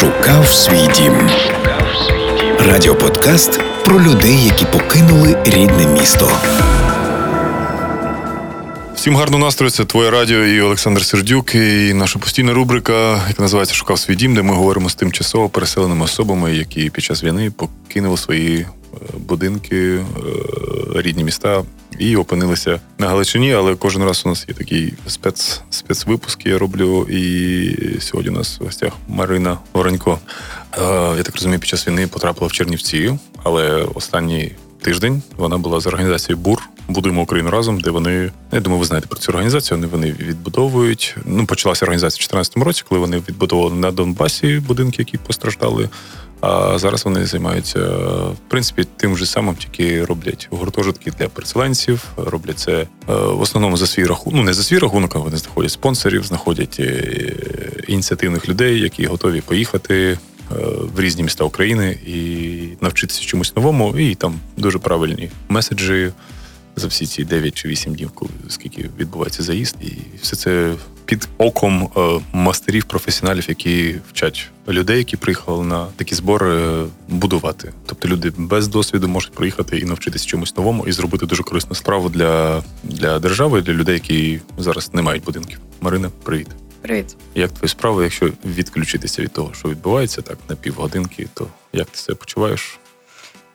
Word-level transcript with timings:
Шукав 0.00 0.48
свій 0.48 0.88
дім. 0.94 1.30
Радіоподкаст 2.58 3.60
про 3.84 4.02
людей, 4.02 4.44
які 4.44 4.64
покинули 4.64 5.36
рідне 5.44 5.86
місто. 5.86 6.30
Всім 8.94 9.16
гарного 9.16 9.44
настрою, 9.44 9.70
це 9.70 9.84
твоє 9.84 10.10
радіо 10.10 10.44
і 10.44 10.60
Олександр 10.60 11.04
Сердюк. 11.04 11.54
І 11.54 11.94
наша 11.94 12.18
постійна 12.18 12.52
рубрика, 12.54 13.22
яка 13.28 13.42
називається 13.42 13.74
Шукав 13.74 13.98
свій 13.98 14.16
дім, 14.16 14.34
де 14.34 14.42
ми 14.42 14.54
говоримо 14.54 14.88
з 14.88 14.94
тимчасово 14.94 15.48
переселеними 15.48 16.04
особами, 16.04 16.54
які 16.54 16.90
під 16.90 17.04
час 17.04 17.24
війни 17.24 17.52
покинули 17.56 18.16
свої 18.16 18.58
е, 18.58 18.66
будинки, 19.18 19.76
е, 19.76 20.02
рідні 20.94 21.24
міста 21.24 21.62
і 22.00 22.16
опинилися 22.16 22.80
на 22.98 23.08
Галичині. 23.08 23.52
Але 23.52 23.74
кожен 23.74 24.04
раз 24.04 24.22
у 24.26 24.28
нас 24.28 24.44
є 24.48 24.54
такий 24.54 24.94
спец, 25.06 25.60
спецвипуск, 25.70 26.46
я 26.46 26.58
роблю. 26.58 27.06
І 27.10 28.00
сьогодні 28.00 28.30
у 28.30 28.34
нас 28.34 28.60
в 28.60 28.64
гостях 28.64 28.92
Марина 29.08 29.58
Воронько. 29.72 30.18
Е, 30.78 30.80
я 31.16 31.22
так 31.22 31.34
розумію, 31.34 31.60
під 31.60 31.68
час 31.68 31.88
війни 31.88 32.06
потрапила 32.06 32.46
в 32.46 32.52
Чернівці, 32.52 33.18
але 33.42 33.86
останній 33.94 34.52
тиждень 34.82 35.22
вона 35.36 35.58
була 35.58 35.80
з 35.80 35.86
організацією 35.86 36.42
БУР. 36.42 36.62
Будуємо 36.88 37.22
Україну 37.22 37.50
разом, 37.50 37.80
де 37.80 37.90
вони 37.90 38.30
я 38.52 38.60
думаю, 38.60 38.80
ви 38.80 38.86
знаєте 38.86 39.08
про 39.08 39.18
цю 39.18 39.32
організацію. 39.32 39.78
Вони 39.78 39.88
вони 39.88 40.12
відбудовують. 40.12 41.16
Ну 41.24 41.46
почалася 41.46 41.84
організація 41.84 42.16
в 42.16 42.30
2014 42.30 42.56
році, 42.56 42.84
коли 42.88 43.00
вони 43.00 43.16
відбудовували 43.28 43.74
на 43.74 43.90
Донбасі 43.90 44.62
будинки, 44.66 44.96
які 44.98 45.18
постраждали. 45.18 45.88
А 46.40 46.78
зараз 46.78 47.04
вони 47.04 47.26
займаються 47.26 47.80
в 48.28 48.36
принципі 48.48 48.86
тим 48.96 49.16
же 49.16 49.26
самим, 49.26 49.54
тільки 49.54 50.04
роблять 50.04 50.48
гуртожитки 50.50 51.10
для 51.10 51.28
переселенців. 51.28 52.04
Роблять 52.16 52.58
це 52.58 52.72
е, 52.72 52.86
в 53.06 53.40
основному 53.40 53.76
за 53.76 53.86
свій 53.86 54.06
рахунок. 54.06 54.36
Ну 54.36 54.42
не 54.42 54.52
за 54.52 54.62
свій 54.62 54.78
рахунок, 54.78 55.16
а 55.16 55.18
вони 55.18 55.36
знаходять 55.36 55.72
спонсорів, 55.72 56.24
знаходять 56.24 56.76
е, 56.80 57.32
ініціативних 57.88 58.48
людей, 58.48 58.80
які 58.80 59.06
готові 59.06 59.40
поїхати 59.40 60.18
в 60.94 61.00
різні 61.00 61.22
міста 61.22 61.44
України 61.44 61.98
і 62.06 62.58
навчитися 62.80 63.22
чомусь 63.22 63.56
новому, 63.56 63.98
і 63.98 64.14
там 64.14 64.34
дуже 64.56 64.78
правильні 64.78 65.30
меседжі 65.48 66.10
за 66.76 66.86
всі 66.86 67.06
ці 67.06 67.24
9 67.24 67.54
чи 67.54 67.68
8 67.68 67.94
днів, 67.94 68.10
коли 68.14 68.30
скільки 68.48 68.90
відбувається 68.98 69.42
заїзд, 69.42 69.76
і 69.82 69.92
все 70.22 70.36
це 70.36 70.74
під 71.04 71.28
оком 71.38 71.90
е, 71.96 72.20
мастерів, 72.32 72.84
професіоналів, 72.84 73.44
які 73.48 73.96
вчать 74.08 74.50
людей, 74.68 74.98
які 74.98 75.16
приїхали 75.16 75.64
на 75.64 75.86
такі 75.96 76.14
збори, 76.14 76.84
будувати. 77.08 77.72
Тобто 77.86 78.08
люди 78.08 78.32
без 78.36 78.68
досвіду 78.68 79.08
можуть 79.08 79.32
приїхати 79.32 79.78
і 79.78 79.84
навчитися 79.84 80.26
чомусь 80.26 80.56
новому 80.56 80.86
і 80.86 80.92
зробити 80.92 81.26
дуже 81.26 81.42
корисну 81.42 81.74
справу 81.74 82.08
для, 82.08 82.62
для 82.84 83.18
держави, 83.18 83.62
для 83.62 83.72
людей, 83.72 83.94
які 83.94 84.40
зараз 84.58 84.90
не 84.94 85.02
мають 85.02 85.24
будинків. 85.24 85.58
Марина, 85.80 86.10
привіт. 86.22 86.48
Привіт. 86.82 87.16
Як 87.34 87.50
твої 87.50 87.68
справи, 87.68 88.02
якщо 88.02 88.30
відключитися 88.44 89.22
від 89.22 89.32
того, 89.32 89.50
що 89.54 89.68
відбувається 89.68 90.22
так 90.22 90.38
на 90.48 90.56
півгодинки, 90.56 91.26
то 91.34 91.46
як 91.72 91.90
ти 91.90 91.98
себе 91.98 92.16
почуваєш? 92.16 92.79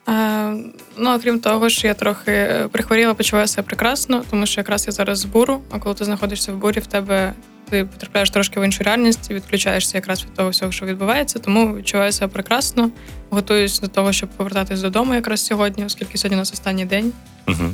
Е, 0.08 0.54
ну, 0.96 1.14
окрім 1.14 1.40
того, 1.40 1.68
що 1.68 1.86
я 1.86 1.94
трохи 1.94 2.48
прихворіла, 2.72 3.14
почуваю 3.14 3.46
себе 3.46 3.66
прекрасно, 3.66 4.22
тому 4.30 4.46
що 4.46 4.60
якраз 4.60 4.86
я 4.86 4.92
зараз 4.92 5.18
з 5.18 5.24
буру, 5.24 5.60
а 5.70 5.78
коли 5.78 5.94
ти 5.94 6.04
знаходишся 6.04 6.52
в 6.52 6.56
бурі, 6.56 6.80
в 6.80 6.86
тебе 6.86 7.32
ти 7.70 7.84
потрапляєш 7.84 8.30
трошки 8.30 8.60
в 8.60 8.64
іншу 8.64 8.84
реальність 8.84 9.30
і 9.30 9.34
відключаєшся 9.34 9.98
якраз 9.98 10.22
від 10.24 10.34
того 10.34 10.50
всього, 10.50 10.72
що 10.72 10.86
відбувається. 10.86 11.38
Тому 11.38 11.76
відчуваю 11.76 12.12
себе 12.12 12.32
прекрасно, 12.32 12.90
готуюсь 13.30 13.80
до 13.80 13.88
того, 13.88 14.12
щоб 14.12 14.28
повертатись 14.28 14.80
додому 14.80 15.14
якраз 15.14 15.46
сьогодні, 15.46 15.84
оскільки 15.84 16.18
сьогодні 16.18 16.36
у 16.36 16.38
нас 16.38 16.52
останній 16.52 16.84
день. 16.84 17.12
Угу. 17.48 17.70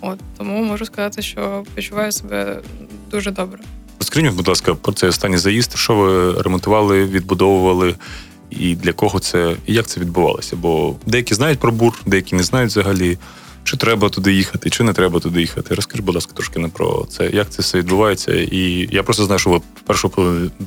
От 0.00 0.18
тому 0.38 0.64
можу 0.64 0.86
сказати, 0.86 1.22
що 1.22 1.64
почуваю 1.74 2.12
себе 2.12 2.60
дуже 3.10 3.30
добре. 3.30 3.58
Розкажіть, 3.98 4.32
будь 4.32 4.48
ласка, 4.48 4.74
про 4.74 4.92
цей 4.92 5.08
останній 5.08 5.38
заїзд. 5.38 5.76
Що 5.76 5.94
ви 5.94 6.42
ремонтували, 6.42 7.04
відбудовували, 7.04 7.94
і 8.60 8.76
для 8.76 8.92
кого 8.92 9.18
це, 9.18 9.56
і 9.66 9.74
як 9.74 9.86
це 9.86 10.00
відбувалося? 10.00 10.56
Бо 10.56 10.96
деякі 11.06 11.34
знають 11.34 11.58
про 11.58 11.72
бур, 11.72 12.00
деякі 12.06 12.36
не 12.36 12.42
знають 12.42 12.70
взагалі, 12.70 13.18
чи 13.64 13.76
треба 13.76 14.08
туди 14.08 14.32
їхати, 14.32 14.70
чи 14.70 14.84
не 14.84 14.92
треба 14.92 15.20
туди 15.20 15.40
їхати. 15.40 15.74
Розкажи, 15.74 16.02
будь 16.02 16.14
ласка, 16.14 16.32
трошки 16.34 16.58
не 16.58 16.68
про 16.68 17.06
це, 17.10 17.30
як 17.32 17.50
це 17.50 17.62
все 17.62 17.78
відбувається. 17.78 18.32
І 18.32 18.88
я 18.92 19.02
просто 19.02 19.24
знаю, 19.24 19.38
що 19.38 19.50
ви 19.50 19.60
першу 19.86 20.10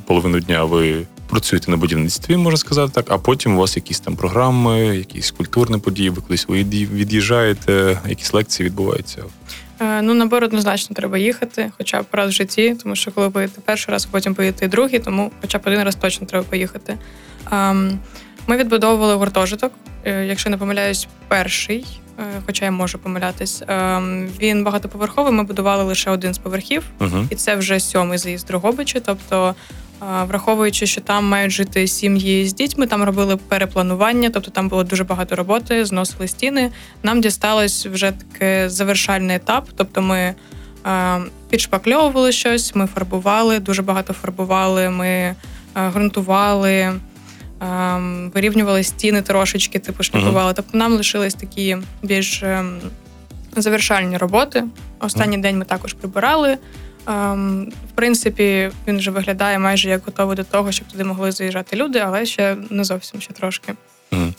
половину 0.06 0.40
дня 0.40 0.64
ви 0.64 1.02
працюєте 1.30 1.70
на 1.70 1.76
будівництві, 1.76 2.36
можна 2.36 2.56
сказати 2.56 2.92
так, 2.94 3.06
а 3.08 3.18
потім 3.18 3.56
у 3.56 3.58
вас 3.58 3.76
якісь 3.76 4.00
там 4.00 4.16
програми, 4.16 4.96
якісь 4.96 5.30
культурні 5.30 5.78
події, 5.78 6.10
ви 6.10 6.22
кудись 6.22 6.48
ви 6.48 6.64
від'їжджаєте, 6.64 8.00
якісь 8.08 8.34
лекції 8.34 8.68
відбуваються. 8.68 9.24
Е, 9.80 10.02
ну, 10.02 10.14
набор 10.14 10.44
однозначно 10.44 10.96
треба 10.96 11.18
їхати, 11.18 11.72
хоча 11.78 12.02
б 12.02 12.06
раз 12.12 12.28
в 12.28 12.32
житті, 12.32 12.76
тому 12.82 12.96
що 12.96 13.10
коли 13.10 13.30
поїдете 13.30 13.60
перший 13.64 13.92
раз, 13.92 14.08
а 14.10 14.12
потім 14.12 14.34
поїдете 14.34 14.68
другий, 14.68 14.98
тому 14.98 15.32
хоча 15.40 15.58
б 15.58 15.62
один 15.64 15.82
раз 15.82 15.96
точно 15.96 16.26
треба 16.26 16.44
поїхати. 16.44 16.98
Ем, 17.52 17.98
ми 18.46 18.56
відбудовували 18.56 19.14
гуртожиток, 19.14 19.72
е, 20.04 20.24
якщо 20.24 20.50
не 20.50 20.56
помиляюсь, 20.56 21.08
перший, 21.28 21.86
е, 22.18 22.22
хоча 22.46 22.64
я 22.64 22.70
можу 22.70 22.98
помилятись. 22.98 23.62
Ем, 23.68 24.28
він 24.40 24.64
багатоповерховий. 24.64 25.32
Ми 25.32 25.42
будували 25.42 25.84
лише 25.84 26.10
один 26.10 26.34
з 26.34 26.38
поверхів, 26.38 26.82
uh-huh. 27.00 27.26
і 27.30 27.34
це 27.34 27.56
вже 27.56 27.80
сьомий 27.80 28.18
заїзд 28.18 28.46
Дрогобичі. 28.46 29.00
Тобто, 29.00 29.54
враховуючи, 30.26 30.86
що 30.86 31.00
там 31.00 31.28
мають 31.28 31.52
жити 31.52 31.86
сім'ї 31.86 32.48
з 32.48 32.54
дітьми, 32.54 32.86
там 32.86 33.02
робили 33.02 33.36
перепланування, 33.36 34.30
тобто 34.30 34.50
там 34.50 34.68
було 34.68 34.84
дуже 34.84 35.04
багато 35.04 35.36
роботи, 35.36 35.84
зносили 35.84 36.28
стіни. 36.28 36.70
Нам 37.02 37.20
дісталось 37.20 37.86
вже 37.86 38.12
таке 38.12 38.68
завершальний 38.68 39.36
етап. 39.36 39.68
Тобто, 39.76 40.02
ми 40.02 40.34
підшпакльовували 41.50 42.32
щось, 42.32 42.74
ми 42.74 42.86
фарбували, 42.86 43.58
дуже 43.58 43.82
багато 43.82 44.12
фарбували. 44.12 44.90
Ми 44.90 45.34
ґрунтували. 45.76 46.92
Ем, 47.60 48.30
вирівнювали 48.34 48.82
стіни 48.82 49.22
трошечки, 49.22 49.78
типу 49.78 50.02
шліфували. 50.02 50.50
Uh-huh. 50.50 50.56
Тобто 50.56 50.78
нам 50.78 50.92
лишились 50.92 51.34
такі 51.34 51.76
більш 52.02 52.42
ем, 52.42 52.80
завершальні 53.56 54.16
роботи. 54.16 54.64
Останній 55.00 55.36
uh-huh. 55.36 55.40
день 55.40 55.58
ми 55.58 55.64
також 55.64 55.92
прибирали. 55.94 56.58
Ем, 57.08 57.72
в 57.88 57.92
принципі, 57.94 58.70
він 58.88 58.98
вже 58.98 59.10
виглядає 59.10 59.58
майже 59.58 59.88
як 59.88 60.02
готовий 60.06 60.36
до 60.36 60.44
того, 60.44 60.72
щоб 60.72 60.88
туди 60.88 61.04
могли 61.04 61.32
заїжджати 61.32 61.76
люди, 61.76 61.98
але 61.98 62.26
ще 62.26 62.56
не 62.70 62.84
зовсім 62.84 63.20
ще 63.20 63.32
трошки. 63.32 63.72
Mm. 64.12 64.32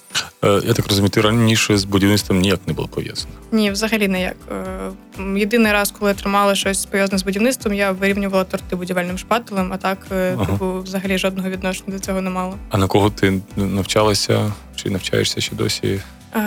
Я 0.43 0.73
так 0.73 0.87
розумію, 0.87 1.09
ти 1.09 1.21
раніше 1.21 1.77
з 1.77 1.83
будівництвом 1.83 2.39
ніяк 2.39 2.59
не 2.67 2.73
було 2.73 2.87
пов'язано? 2.87 3.33
Ні, 3.51 3.71
взагалі 3.71 4.07
ніяк. 4.07 4.35
Е, 4.51 5.39
єдиний 5.39 5.71
раз, 5.71 5.93
коли 5.99 6.11
я 6.11 6.15
тримала 6.15 6.55
щось 6.55 6.85
пов'язане 6.85 7.17
з 7.17 7.23
будівництвом, 7.23 7.73
я 7.73 7.91
вирівнювала 7.91 8.43
торти 8.43 8.75
будівельним 8.75 9.17
шпателем, 9.17 9.73
а 9.73 9.77
так 9.77 9.97
е, 10.11 10.35
ага. 10.37 10.45
типу, 10.45 10.81
взагалі 10.81 11.17
жодного 11.17 11.49
відношення 11.49 11.93
до 11.93 11.99
цього 11.99 12.21
не 12.21 12.29
мало. 12.29 12.57
А 12.69 12.77
на 12.77 12.87
кого 12.87 13.09
ти 13.09 13.41
навчалася 13.55 14.53
чи 14.75 14.89
навчаєшся 14.89 15.41
ще 15.41 15.55
досі? 15.55 16.01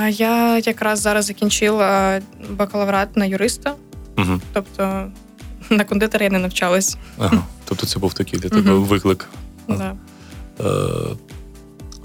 Я 0.09 0.59
якраз 0.59 1.01
зараз 1.01 1.25
закінчила 1.25 2.21
бакалаврат 2.51 3.17
на 3.17 3.25
юриста, 3.25 3.75
угу. 4.19 4.41
тобто 4.53 5.11
на 5.71 5.85
кондитера 5.85 6.25
я 6.25 6.31
не 6.31 6.39
навчалась. 6.39 6.97
Ага. 7.19 7.43
Тобто 7.65 7.87
це 7.87 7.99
був 7.99 8.15
такий 8.15 8.39
для 8.39 8.49
тебе 8.49 8.73
угу. 8.73 8.85
виклик. 8.85 9.29
Да. 9.69 9.95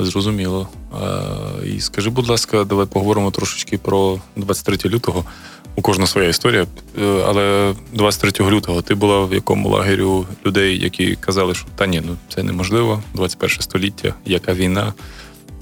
Е, 0.02 0.06
Зрозуміло. 0.06 0.70
І 1.66 1.80
скажи, 1.80 2.10
будь 2.10 2.28
ласка, 2.28 2.64
давай 2.64 2.86
поговоримо 2.86 3.32
трошечки 3.32 3.78
про 3.78 4.22
23 4.36 4.90
лютого. 4.90 5.26
У 5.76 5.82
кожна 5.82 6.08
своя 6.08 6.30
історія. 6.30 6.68
Е, 7.02 7.24
але 7.28 7.74
23 7.94 8.50
лютого 8.50 8.82
ти 8.82 8.96
була 8.96 9.26
в 9.26 9.34
якому 9.34 9.70
лагерю 9.70 10.26
людей, 10.46 10.80
які 10.84 11.16
казали, 11.16 11.56
що 11.56 11.66
та 11.76 11.88
ні, 11.88 12.02
ну 12.06 12.16
це 12.36 12.44
неможливо, 12.44 13.04
21 13.14 13.62
століття, 13.62 14.14
яка 14.26 14.54
війна. 14.54 14.94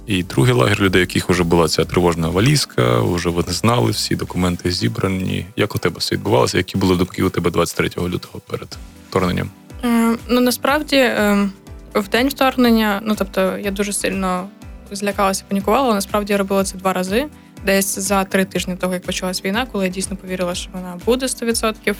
І 0.07 0.23
другий 0.23 0.53
лагер 0.53 0.81
людей, 0.81 0.99
яких 0.99 1.29
вже 1.29 1.43
була 1.43 1.67
ця 1.67 1.85
тривожна 1.85 2.29
валізка, 2.29 2.99
вже 2.99 3.29
вони 3.29 3.51
знали, 3.51 3.91
всі 3.91 4.15
документи 4.15 4.71
зібрані. 4.71 5.45
Як 5.55 5.75
у 5.75 5.79
тебе 5.79 5.95
все 5.99 6.15
відбувалося? 6.15 6.57
Які 6.57 6.77
були 6.77 6.95
думки 6.95 7.23
у 7.23 7.29
тебе 7.29 7.51
23 7.51 7.89
лютого 7.97 8.41
перед 8.47 8.77
вторгненням? 9.09 9.49
Е, 9.83 10.17
ну 10.27 10.41
насправді. 10.41 10.95
Е 10.95 11.49
в 11.93 12.07
день 12.07 12.27
вторгнення, 12.27 13.01
ну 13.03 13.15
тобто 13.17 13.57
я 13.57 13.71
дуже 13.71 13.93
сильно 13.93 14.47
злякалася, 14.91 15.43
панікувала. 15.47 15.93
Насправді 15.93 16.33
я 16.33 16.37
робила 16.37 16.63
це 16.63 16.77
два 16.77 16.93
рази, 16.93 17.27
десь 17.65 17.99
за 17.99 18.23
три 18.23 18.45
тижні 18.45 18.75
того, 18.75 18.93
як 18.93 19.03
почалась 19.03 19.45
війна, 19.45 19.67
коли 19.71 19.85
я 19.85 19.91
дійсно 19.91 20.17
повірила, 20.17 20.55
що 20.55 20.69
вона 20.73 20.99
буде 21.05 21.25
100%. 21.25 21.95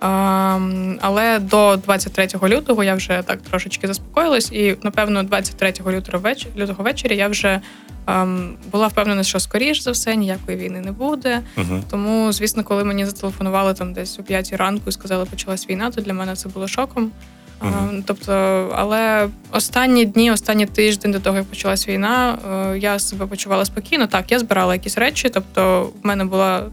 Um, 0.00 0.98
але 1.00 1.38
до 1.38 1.76
23 1.76 2.28
лютого 2.42 2.84
я 2.84 2.94
вже 2.94 3.22
так 3.26 3.42
трошечки 3.42 3.86
заспокоїлась, 3.86 4.52
і 4.52 4.76
напевно, 4.82 5.22
23 5.22 5.74
лютого 5.86 6.18
ввечері, 6.18 6.52
лютого 6.56 6.84
ввечері 6.84 7.16
я 7.16 7.28
вже 7.28 7.60
um, 8.06 8.52
була 8.72 8.86
впевнена, 8.86 9.22
що 9.22 9.40
скоріш 9.40 9.82
за 9.82 9.90
все 9.90 10.16
ніякої 10.16 10.58
війни 10.58 10.80
не 10.80 10.92
буде. 10.92 11.42
Uh-huh. 11.56 11.82
Тому, 11.90 12.32
звісно, 12.32 12.64
коли 12.64 12.84
мені 12.84 13.06
зателефонували 13.06 13.74
там 13.74 13.92
десь 13.92 14.18
о 14.18 14.22
5 14.22 14.52
ранку 14.52 14.82
і 14.88 14.92
сказали, 14.92 15.24
почалась 15.24 15.68
війна, 15.68 15.90
то 15.90 16.00
для 16.00 16.12
мене 16.12 16.36
це 16.36 16.48
було 16.48 16.68
шоком. 16.68 17.12
Uh-huh. 17.60 18.02
Тобто, 18.06 18.32
але 18.76 19.28
останні 19.52 20.04
дні, 20.04 20.30
останні 20.30 20.66
тиждень 20.66 21.12
до 21.12 21.20
того, 21.20 21.36
як 21.36 21.46
почалась 21.46 21.88
війна, 21.88 22.38
е, 22.74 22.78
я 22.78 22.98
себе 22.98 23.26
почувала 23.26 23.64
спокійно. 23.64 24.06
Так, 24.06 24.32
я 24.32 24.38
збирала 24.38 24.74
якісь 24.74 24.98
речі. 24.98 25.28
Тобто, 25.28 25.82
в 26.02 26.06
мене 26.06 26.24
була 26.24 26.66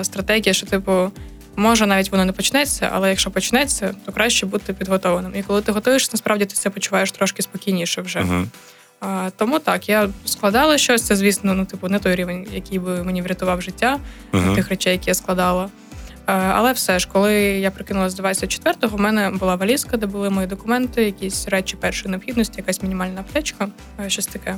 е, 0.00 0.04
стратегія, 0.04 0.52
що 0.52 0.66
типу. 0.66 1.10
Може, 1.56 1.86
навіть 1.86 2.12
воно 2.12 2.24
не 2.24 2.32
почнеться, 2.32 2.90
але 2.92 3.08
якщо 3.10 3.30
почнеться, 3.30 3.94
то 4.06 4.12
краще 4.12 4.46
бути 4.46 4.72
підготовленим. 4.72 5.32
І 5.36 5.42
коли 5.42 5.62
ти 5.62 5.72
готуєшся, 5.72 6.10
насправді 6.12 6.44
ти 6.44 6.56
себе 6.56 6.74
почуваєш 6.74 7.12
трошки 7.12 7.42
спокійніше 7.42 8.02
вже. 8.02 8.18
Uh-huh. 8.18 8.46
А, 9.02 9.30
Тому 9.36 9.58
так, 9.58 9.88
я 9.88 10.08
складала 10.24 10.78
щось. 10.78 11.02
Це, 11.02 11.16
звісно, 11.16 11.54
ну, 11.54 11.64
типу, 11.64 11.88
не 11.88 11.98
той 11.98 12.14
рівень, 12.14 12.46
який 12.52 12.78
би 12.78 13.04
мені 13.04 13.22
врятував 13.22 13.62
життя 13.62 13.98
Мгм. 14.32 14.54
тих 14.54 14.68
речей, 14.68 14.92
які 14.92 15.10
я 15.10 15.14
складала. 15.14 15.68
Е, 16.26 16.32
Але 16.32 16.72
все 16.72 16.98
ж, 16.98 17.08
коли 17.12 17.34
я 17.42 17.70
прикинулася 17.70 18.16
до 18.16 18.22
24-го, 18.22 18.96
в 18.96 19.00
мене 19.00 19.30
була 19.30 19.54
валізка, 19.54 19.96
де 19.96 20.06
були 20.06 20.30
мої 20.30 20.46
документи, 20.46 21.04
якісь 21.04 21.48
речі 21.48 21.76
першої 21.76 22.10
необхідності, 22.10 22.54
якась 22.56 22.82
мінімальна 22.82 23.20
аптечка, 23.20 23.68
е, 24.00 24.10
щось 24.10 24.26
таке. 24.26 24.56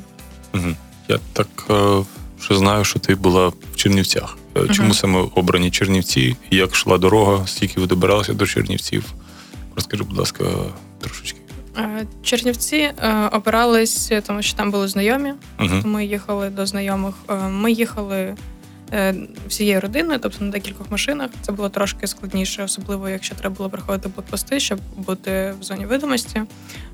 Мгм. 0.53 0.77
Я 1.09 1.19
так 1.33 1.49
е, 1.71 2.05
що 2.41 2.57
знаю, 2.57 2.85
що 2.85 2.99
ти 2.99 3.15
була 3.15 3.49
в 3.49 3.77
Чернівцях. 3.77 4.39
Е, 4.57 4.69
Чому 4.69 4.89
Мгм. 4.89 4.95
саме 4.97 5.25
обрані 5.35 5.71
Чернівці? 5.71 6.37
Як 6.51 6.73
йшла 6.73 6.99
дорога? 6.99 7.47
Скільки 7.47 7.81
ви 7.81 7.87
добиралися 7.87 8.33
до 8.33 8.47
Чернівців? 8.47 9.05
Розкажи, 9.77 10.05
будь 10.05 10.19
ласка, 10.19 10.45
трошечки. 11.01 11.39
Е, 11.79 12.07
Чернівці 12.23 12.77
е, 12.77 13.29
обирались, 13.33 14.13
тому 14.27 14.43
що 14.43 14.57
там 14.57 14.71
були 14.71 14.89
знайомі. 14.89 15.33
Угу. 15.61 15.75
Ми 15.85 16.05
їхали 16.07 16.51
до 16.51 16.67
знайомих. 16.67 17.15
Е, 17.31 17.35
Ми 17.35 17.73
їхали 17.73 18.17
е, 18.17 18.37
всією 19.49 19.81
родиною, 19.81 20.19
тобто 20.23 20.45
на 20.45 20.51
декількох 20.51 20.91
машинах. 20.91 21.31
Це 21.43 21.53
було 21.53 21.69
трошки 21.69 22.07
складніше, 22.07 22.63
особливо 22.63 23.09
якщо 23.09 23.35
треба 23.35 23.55
було 23.55 23.71
проходити 23.71 24.09
блокпости, 24.09 24.61
щоб 24.61 24.79
бути 24.97 25.55
в 25.61 25.63
зоні 25.63 25.87
видимості. 25.87 26.43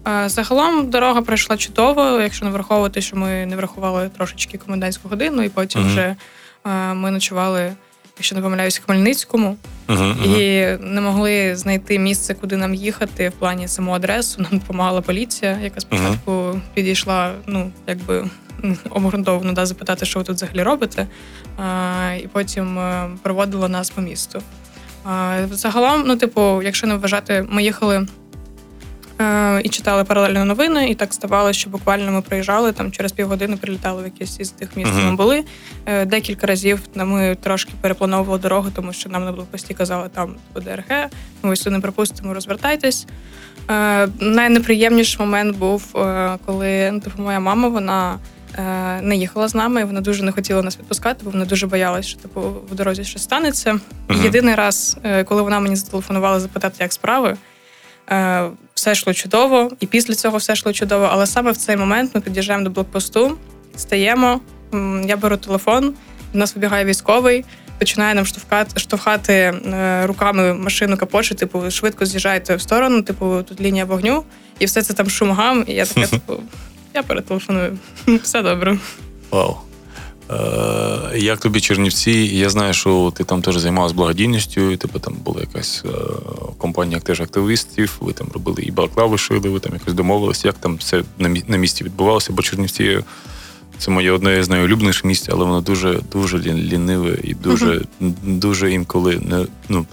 Е, 0.09 0.29
Загалом 0.29 0.91
дорога 0.91 1.23
пройшла 1.23 1.57
чудово, 1.57 2.21
якщо 2.21 2.45
не 2.45 2.51
враховувати, 2.51 3.01
що 3.01 3.17
ми 3.17 3.47
не 3.47 3.57
врахували 3.57 4.09
трошечки 4.17 4.59
комендантську 4.59 5.09
годину, 5.09 5.43
і 5.43 5.49
потім 5.49 5.81
Мгм. 5.81 5.91
вже 5.91 6.17
е, 6.67 6.95
ми 6.95 7.11
ночували, 7.11 7.73
якщо 8.19 8.37
не 8.37 8.43
помиляюсь, 8.43 8.81
в 8.81 8.85
Хмельницькому. 8.85 9.57
Угу. 9.89 10.05
І 10.05 10.67
не 10.81 11.01
могли 11.01 11.57
знайти 11.57 11.99
місце, 11.99 12.35
куди 12.35 12.57
нам 12.57 12.75
їхати 12.75 13.29
в 13.29 13.33
плані 13.33 13.69
саму 13.69 13.93
адресу. 13.93 14.43
Нам 14.51 14.59
допомагала 14.61 15.01
поліція, 15.01 15.59
яка 15.63 15.81
спочатку 15.81 16.61
підійшла, 16.75 17.33
ну 17.47 17.71
якби 17.87 18.29
обґрунтовано 18.91 19.53
да, 19.53 19.67
запитати, 19.67 20.07
що 20.07 20.19
ви 20.19 20.25
тут 20.25 20.37
взагалі 20.37 20.63
робите, 20.63 21.07
а, 21.59 22.13
і 22.23 22.27
потім 22.27 22.79
е, 22.79 23.11
проводила 23.23 23.69
нас 23.69 23.91
по 23.91 24.01
місту. 24.01 24.43
А, 25.05 25.39
загалом, 25.51 26.03
ну, 26.07 26.17
типу, 26.17 26.63
якщо 26.63 26.87
не 26.87 26.95
вважати, 26.95 27.47
ми 27.51 27.63
їхали. 27.63 28.07
е, 29.21 29.61
І 29.65 29.69
читали 29.69 30.05
паралельно 30.05 30.45
новини, 30.45 30.91
і 30.91 30.95
так 30.95 31.13
ставало, 31.15 31.53
що 31.53 31.71
буквально 31.71 32.13
ми 32.13 32.23
приїжджали 32.23 32.73
там 32.73 32.93
через 32.93 33.13
півгодини, 33.13 33.57
прилітали 33.57 34.03
в 34.03 34.05
якесь 34.05 34.41
із 34.41 34.51
тих 34.51 34.77
міст, 34.77 34.95
де 34.95 35.03
ми 35.05 35.17
були. 35.17 35.45
Е, 35.87 36.05
Декілька 36.05 36.47
разів 36.47 36.81
ми 36.95 37.37
трошки 37.43 37.73
переплановували 37.81 38.39
дорогу, 38.39 38.69
тому 38.75 38.93
що 38.93 39.09
нам 39.09 39.25
на 39.25 39.33
блокпості 39.33 39.75
казали, 39.75 40.09
там 40.15 40.35
буде 40.55 40.77
РГ, 40.77 41.09
ми 41.43 41.51
ось 41.51 41.61
тут 41.61 41.73
не 41.73 41.81
пропустимо, 41.81 42.35
розвертайтесь. 42.35 43.07
Найнеприємніший 44.21 45.19
момент 45.21 45.57
був, 45.57 45.93
коли 46.47 46.91
ну, 46.93 47.01
типу, 47.01 47.23
моя 47.23 47.41
мама 47.41 47.69
вона 47.69 48.19
не 49.03 49.17
їхала 49.17 49.49
з 49.49 49.55
нами, 49.55 49.85
вона 49.85 50.01
дуже 50.01 50.23
не 50.23 50.33
хотіла 50.33 50.63
нас 50.63 50.79
відпускати, 50.79 51.21
бо 51.25 51.31
вона 51.31 51.45
дуже 51.45 51.67
боялась, 51.67 52.07
що 52.07 52.19
типу 52.19 52.41
в 52.71 52.75
дорозі 52.75 53.05
щось 53.05 53.23
станеться. 53.23 53.81
Мгм. 54.09 54.23
Єдиний 54.25 54.55
раз, 54.55 54.97
е, 55.05 55.25
коли 55.25 55.43
вона 55.43 55.61
мені 55.61 55.77
зателефонувала 55.77 56.41
запитати, 56.41 56.77
як 56.81 56.93
справи. 56.93 57.37
е, 58.11 58.45
Все 58.75 58.93
йшло 58.93 59.15
чудово, 59.15 59.71
і 59.81 59.87
після 59.87 60.15
цього 60.15 60.39
все 60.39 60.53
йшло 60.53 60.73
чудово. 60.73 61.09
Але 61.13 61.27
саме 61.27 61.51
в 61.51 61.57
цей 61.57 61.77
момент 61.77 62.11
ми 62.15 62.21
під'їжджаємо 62.21 62.65
до 62.65 62.71
блокпосту, 62.71 63.37
стаємо. 63.77 64.41
Я 65.05 65.17
беру 65.17 65.37
телефон, 65.37 65.95
в 66.33 66.37
нас 66.37 66.55
вибігає 66.55 66.85
військовий, 66.85 67.45
починає 67.79 68.15
нам 68.15 68.27
штовхати, 68.27 68.81
штовхати 68.81 69.33
е, 69.33 70.07
руками 70.07 70.55
машину 70.55 70.97
капочу, 70.97 71.35
типу, 71.35 71.71
швидко 71.71 72.05
з'їжджайте 72.07 72.57
в 72.57 72.61
сторону, 72.61 73.03
типу, 73.03 73.43
тут 73.49 73.61
лінія 73.61 73.85
вогню, 73.85 74.25
і 74.59 74.65
все 74.67 74.83
це 74.83 74.95
там 74.95 75.11
шум 75.11 75.31
гам. 75.31 75.65
І 75.67 75.73
я 75.73 75.87
така, 75.87 76.07
типу, 76.11 76.43
я 76.95 77.03
перетелефоную. 77.03 77.79
Все 78.23 78.43
добре. 78.43 78.79
Вау. 79.31 79.57
Е, 80.31 81.19
як 81.19 81.41
тобі 81.41 81.61
Чернівці? 81.61 82.11
Я 82.13 82.51
знаю, 82.51 82.75
що 82.75 83.13
ти 83.17 83.25
там 83.25 83.43
теж 83.43 83.57
займалась 83.57 83.93
благодійністю, 83.93 84.71
і 84.71 84.77
тебе 84.77 85.01
там 85.01 85.15
була 85.25 85.41
якась 85.41 85.85
е, 85.85 85.89
компанія 86.59 87.01
теж 87.01 87.21
активістів, 87.21 87.97
ви 88.01 88.13
там 88.13 88.29
робили 88.35 88.63
і 88.63 88.71
балаклави 88.71 89.19
шили, 89.19 89.49
ви 89.49 89.61
там 89.61 89.73
якось 89.73 89.95
домовились. 89.95 90.45
Як 90.45 90.55
там 90.59 90.77
все 90.77 91.03
на, 91.19 91.57
місці 91.57 91.85
відбувалося? 91.85 92.33
Бо 92.33 92.43
Чернівці 92.43 92.99
це 93.79 93.91
моє 93.91 94.13
одне 94.13 94.43
з 94.45 94.49
найулюбленіших 94.49 95.05
місць, 95.05 95.29
але 95.33 95.45
воно 95.45 95.61
дуже 95.61 96.01
дуже 96.13 96.39
ліниве 96.39 97.19
і 97.25 97.35
дуже, 97.35 97.83
дуже 98.23 98.73
інколи 98.73 99.21
не. 99.23 99.47
Ну, 99.69 99.87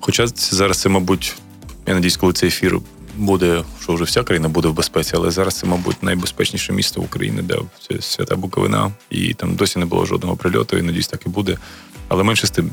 хоча 0.00 0.26
зараз 0.26 0.78
це, 0.78 0.88
мабуть, 0.88 1.36
я 1.86 1.94
надіюсь, 1.94 2.16
коли 2.16 2.32
цей 2.32 2.48
ефір 2.48 2.78
буде, 3.16 3.64
що 3.80 3.94
вже 3.94 4.04
вся 4.04 4.22
країна 4.22 4.48
буде 4.48 4.68
в 4.68 4.74
безпеці, 4.74 5.12
але 5.16 5.30
зараз 5.30 5.54
це, 5.54 5.66
мабуть, 5.66 6.02
найбезпечніше 6.02 6.72
місто 6.72 7.00
в 7.00 7.04
Україні, 7.04 7.42
де 7.42 7.58
це 7.88 8.00
свята 8.00 8.36
Буковина, 8.36 8.92
і 9.10 9.34
там 9.34 9.54
досі 9.54 9.78
не 9.78 9.86
було 9.86 10.06
жодного 10.06 10.36
прильоту, 10.36 10.78
і 10.78 10.82
надіюсь, 10.82 11.08
так 11.08 11.26
і 11.26 11.28
буде. 11.28 11.58
Але 12.08 12.22
менше 12.22 12.46
з 12.46 12.50
тим, 12.50 12.70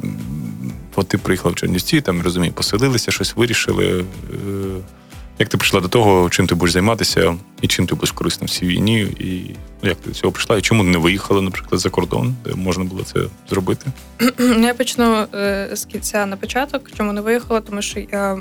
от 0.95 1.07
ти 1.07 1.17
приїхав 1.17 1.51
в 1.51 1.55
Чернівці, 1.55 2.01
там 2.01 2.21
розумію, 2.21 2.53
поселилися, 2.53 3.11
щось 3.11 3.35
вирішили. 3.35 3.99
Е, 3.99 4.03
Як 5.39 5.49
ти 5.49 5.57
прийшла 5.57 5.81
до 5.81 5.87
того, 5.87 6.29
чим 6.29 6.47
ти 6.47 6.55
будеш 6.55 6.73
займатися, 6.73 7.35
і 7.61 7.67
чим 7.67 7.87
ти 7.87 7.95
будеш 7.95 8.11
корисним 8.11 8.47
в 8.47 8.49
цій 8.49 8.65
війні, 8.65 8.99
і 8.99 9.55
ну, 9.83 9.89
як 9.89 9.97
ти 9.97 10.09
до 10.09 10.15
цього 10.15 10.31
прийшла, 10.33 10.57
і 10.57 10.61
чому 10.61 10.83
не 10.83 10.97
виїхала, 10.97 11.41
наприклад, 11.41 11.81
за 11.81 11.89
кордон, 11.89 12.35
де 12.45 12.55
можна 12.55 12.83
було 12.83 13.03
це 13.03 13.19
зробити? 13.49 13.85
Ну, 14.39 14.67
Я 14.67 14.73
почну 14.73 15.25
е, 15.35 15.69
з 15.73 15.85
кінця 15.85 16.25
на 16.25 16.37
початок, 16.37 16.91
чому 16.97 17.13
не 17.13 17.21
виїхала, 17.21 17.61
тому 17.61 17.81
що 17.81 17.99
я 18.11 18.37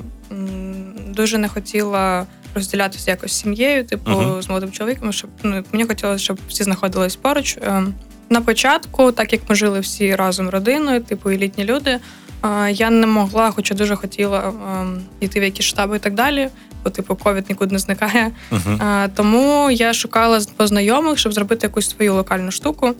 дуже 1.08 1.38
не 1.38 1.48
хотіла 1.48 2.26
розділятися 2.54 3.10
якось 3.10 3.32
з 3.32 3.40
сім'єю, 3.40 3.84
типу 3.84 4.10
Мгм. 4.10 4.42
з 4.42 4.48
молодим 4.48 4.72
чоловіком. 4.72 5.12
Щоб 5.12 5.30
ну 5.42 5.64
мені 5.72 5.84
хотілося, 5.84 6.24
щоб 6.24 6.38
всі 6.48 6.64
знаходились 6.64 7.16
поруч. 7.16 7.56
Е, 7.62 7.82
На 8.30 8.40
початку, 8.40 9.12
так 9.12 9.32
як 9.32 9.42
ми 9.48 9.54
жили 9.54 9.80
всі 9.80 10.14
разом 10.16 10.48
родиною, 10.48 11.00
типу 11.02 11.30
і 11.30 11.38
літні 11.38 11.64
люди, 11.64 11.98
е, 12.44 12.72
я 12.72 12.90
не 12.90 13.06
могла, 13.06 13.50
хоча 13.50 13.74
дуже 13.74 13.96
хотіла 13.96 14.38
е, 14.48 14.86
йти 15.20 15.40
в 15.40 15.42
якісь 15.42 15.66
штаби 15.66 15.96
і 15.96 16.00
так 16.00 16.14
далі. 16.14 16.48
Бо, 16.84 16.90
типу, 16.90 17.16
ковід 17.16 17.44
нікуди 17.48 17.72
не 17.72 17.78
зникає. 17.78 18.30
Угу. 18.52 18.78
А, 18.78 19.08
Тому 19.14 19.70
я 19.70 19.92
шукала 19.92 20.40
по 20.56 20.66
знайомих, 20.66 21.18
щоб 21.18 21.32
зробити 21.32 21.66
якусь 21.66 21.90
свою 21.90 22.14
локальну 22.14 22.50
штуку. 22.50 22.94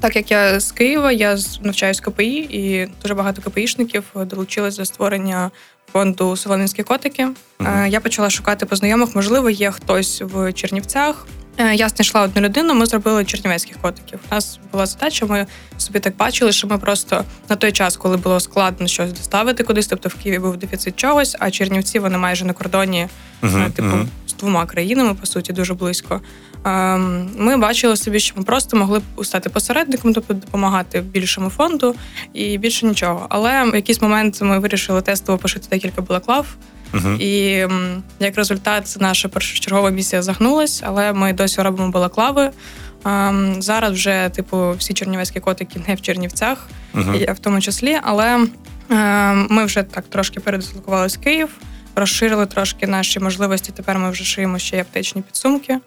Так 0.00 0.16
як 0.16 0.30
я 0.30 0.60
з 0.60 0.72
Києва, 0.72 1.12
я 1.12 1.38
навчаюсь 1.62 2.00
КПІ, 2.00 2.36
і 2.50 2.88
дуже 3.02 3.14
багато 3.14 3.42
КПІшників 3.42 4.04
долучилось 4.14 4.76
до 4.76 4.84
створення 4.84 5.50
фонду 5.92 6.36
Соломінські 6.36 6.82
котики. 6.82 7.24
Uh-huh. 7.24 7.78
А, 7.82 7.86
Я 7.86 8.00
почала 8.00 8.30
шукати 8.30 8.66
по 8.66 8.76
знайомих. 8.76 9.14
Можливо, 9.14 9.50
є 9.50 9.70
хтось 9.70 10.22
в 10.22 10.52
Чернівцях. 10.52 11.26
Е, 11.58 11.74
Я 11.74 11.88
знайшла 11.88 12.22
одну 12.22 12.42
людину. 12.42 12.74
Ми 12.74 12.86
зробили 12.86 13.24
чернівецьких 13.24 13.76
котиків. 13.76 14.18
У 14.30 14.34
нас 14.34 14.58
була 14.72 14.86
задача. 14.86 15.26
Ми 15.26 15.46
собі 15.78 16.00
так 16.00 16.16
бачили, 16.16 16.52
що 16.52 16.66
ми 16.66 16.78
просто 16.78 17.24
на 17.48 17.56
той 17.56 17.72
час, 17.72 17.96
коли 17.96 18.16
було 18.16 18.40
складно 18.40 18.86
щось 18.86 19.12
доставити 19.12 19.62
кудись, 19.64 19.86
тобто 19.86 20.08
в 20.08 20.14
Києві 20.14 20.38
був 20.38 20.56
дефіцит 20.56 20.96
чогось, 20.96 21.36
а 21.38 21.50
Чернівці 21.50 21.98
вони 21.98 22.18
майже 22.18 22.44
на 22.44 22.52
кордоні 22.52 23.08
е, 23.44 23.70
типу, 23.76 23.88
з 24.26 24.34
двома 24.34 24.66
країнами, 24.66 25.14
по 25.14 25.26
суті, 25.26 25.52
дуже 25.52 25.74
близько. 25.74 26.20
Ем, 26.64 27.30
Ми 27.36 27.56
бачили 27.56 27.96
собі, 27.96 28.20
що 28.20 28.34
ми 28.36 28.42
просто 28.42 28.76
могли 28.76 28.98
б 28.98 29.24
стати 29.26 29.50
посередником, 29.50 30.14
тобто 30.14 30.34
допомагати 30.34 31.00
більшому 31.00 31.50
фонду 31.50 31.94
і 32.32 32.58
більше 32.58 32.86
нічого. 32.86 33.26
Але 33.28 33.70
в 33.70 33.74
якийсь 33.74 34.02
момент 34.02 34.42
ми 34.42 34.58
вирішили 34.58 35.02
тестово 35.02 35.38
пошити 35.38 35.66
декілька 35.70 36.02
балаклав. 36.02 36.46
І 37.20 37.30
як 38.20 38.36
результат, 38.36 38.96
наша 39.00 39.28
першочергова 39.28 39.90
місія 39.90 40.22
загнулась, 40.22 40.82
але 40.86 41.12
ми 41.12 41.32
досі 41.32 41.62
робимо 41.62 41.90
балаклави. 41.90 42.50
Зараз 43.58 43.92
вже, 43.92 44.30
типу, 44.34 44.74
всі 44.78 44.94
чернівецькі 44.94 45.40
котики 45.40 45.80
не 45.88 45.94
в 45.94 46.00
Чернівцях, 46.02 46.68
я 47.26 47.32
в 47.32 47.38
тому 47.38 47.60
числі, 47.60 47.98
але 48.02 48.46
е, 48.90 49.32
ми 49.34 49.64
вже 49.64 49.82
так 49.82 50.04
трошки 50.08 50.40
передислокувалися 50.40 51.18
в 51.20 51.24
Київ, 51.24 51.48
розширили 51.96 52.46
трошки 52.46 52.86
наші 52.86 53.20
можливості. 53.20 53.72
Тепер 53.72 53.98
ми 53.98 54.10
вже 54.10 54.24
шиємо 54.24 54.58
ще 54.58 54.76
й 54.76 54.80
аптечні 54.80 55.22
підсумки. 55.22 55.78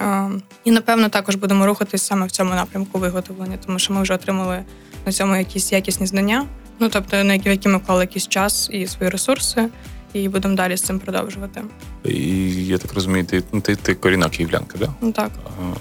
Е, 0.00 0.28
І 0.64 0.70
напевно 0.70 1.08
також 1.08 1.34
будемо 1.34 1.66
рухатись 1.66 2.06
саме 2.06 2.26
в 2.26 2.30
цьому 2.30 2.54
напрямку 2.54 2.98
виготовлення, 2.98 3.56
тому 3.66 3.78
що 3.78 3.92
ми 3.92 4.02
вже 4.02 4.14
отримали 4.14 4.64
на 5.06 5.12
цьому 5.12 5.36
якісь 5.36 5.72
якісні 5.72 6.06
знання. 6.06 6.44
Ну 6.80 6.88
тобто, 6.88 7.24
на 7.24 7.32
які, 7.34 7.48
які 7.48 7.68
ми 7.68 7.76
вклали 7.78 8.00
якийсь 8.02 8.28
час 8.28 8.68
і 8.72 8.86
свої 8.86 9.10
ресурси, 9.10 9.68
і 10.14 10.28
будемо 10.28 10.54
далі 10.54 10.76
з 10.76 10.82
цим 10.82 10.98
продовжувати. 10.98 11.62
І 12.04 12.66
я 12.66 12.78
так 12.78 12.94
розумію, 12.94 13.24
ти, 13.24 13.42
ну, 13.52 13.60
ти, 13.60 13.76
ти 13.76 13.94
корінна 13.94 14.28
київлянка, 14.28 14.78
да? 14.78 14.94
Ну 15.00 15.12
так. 15.12 15.30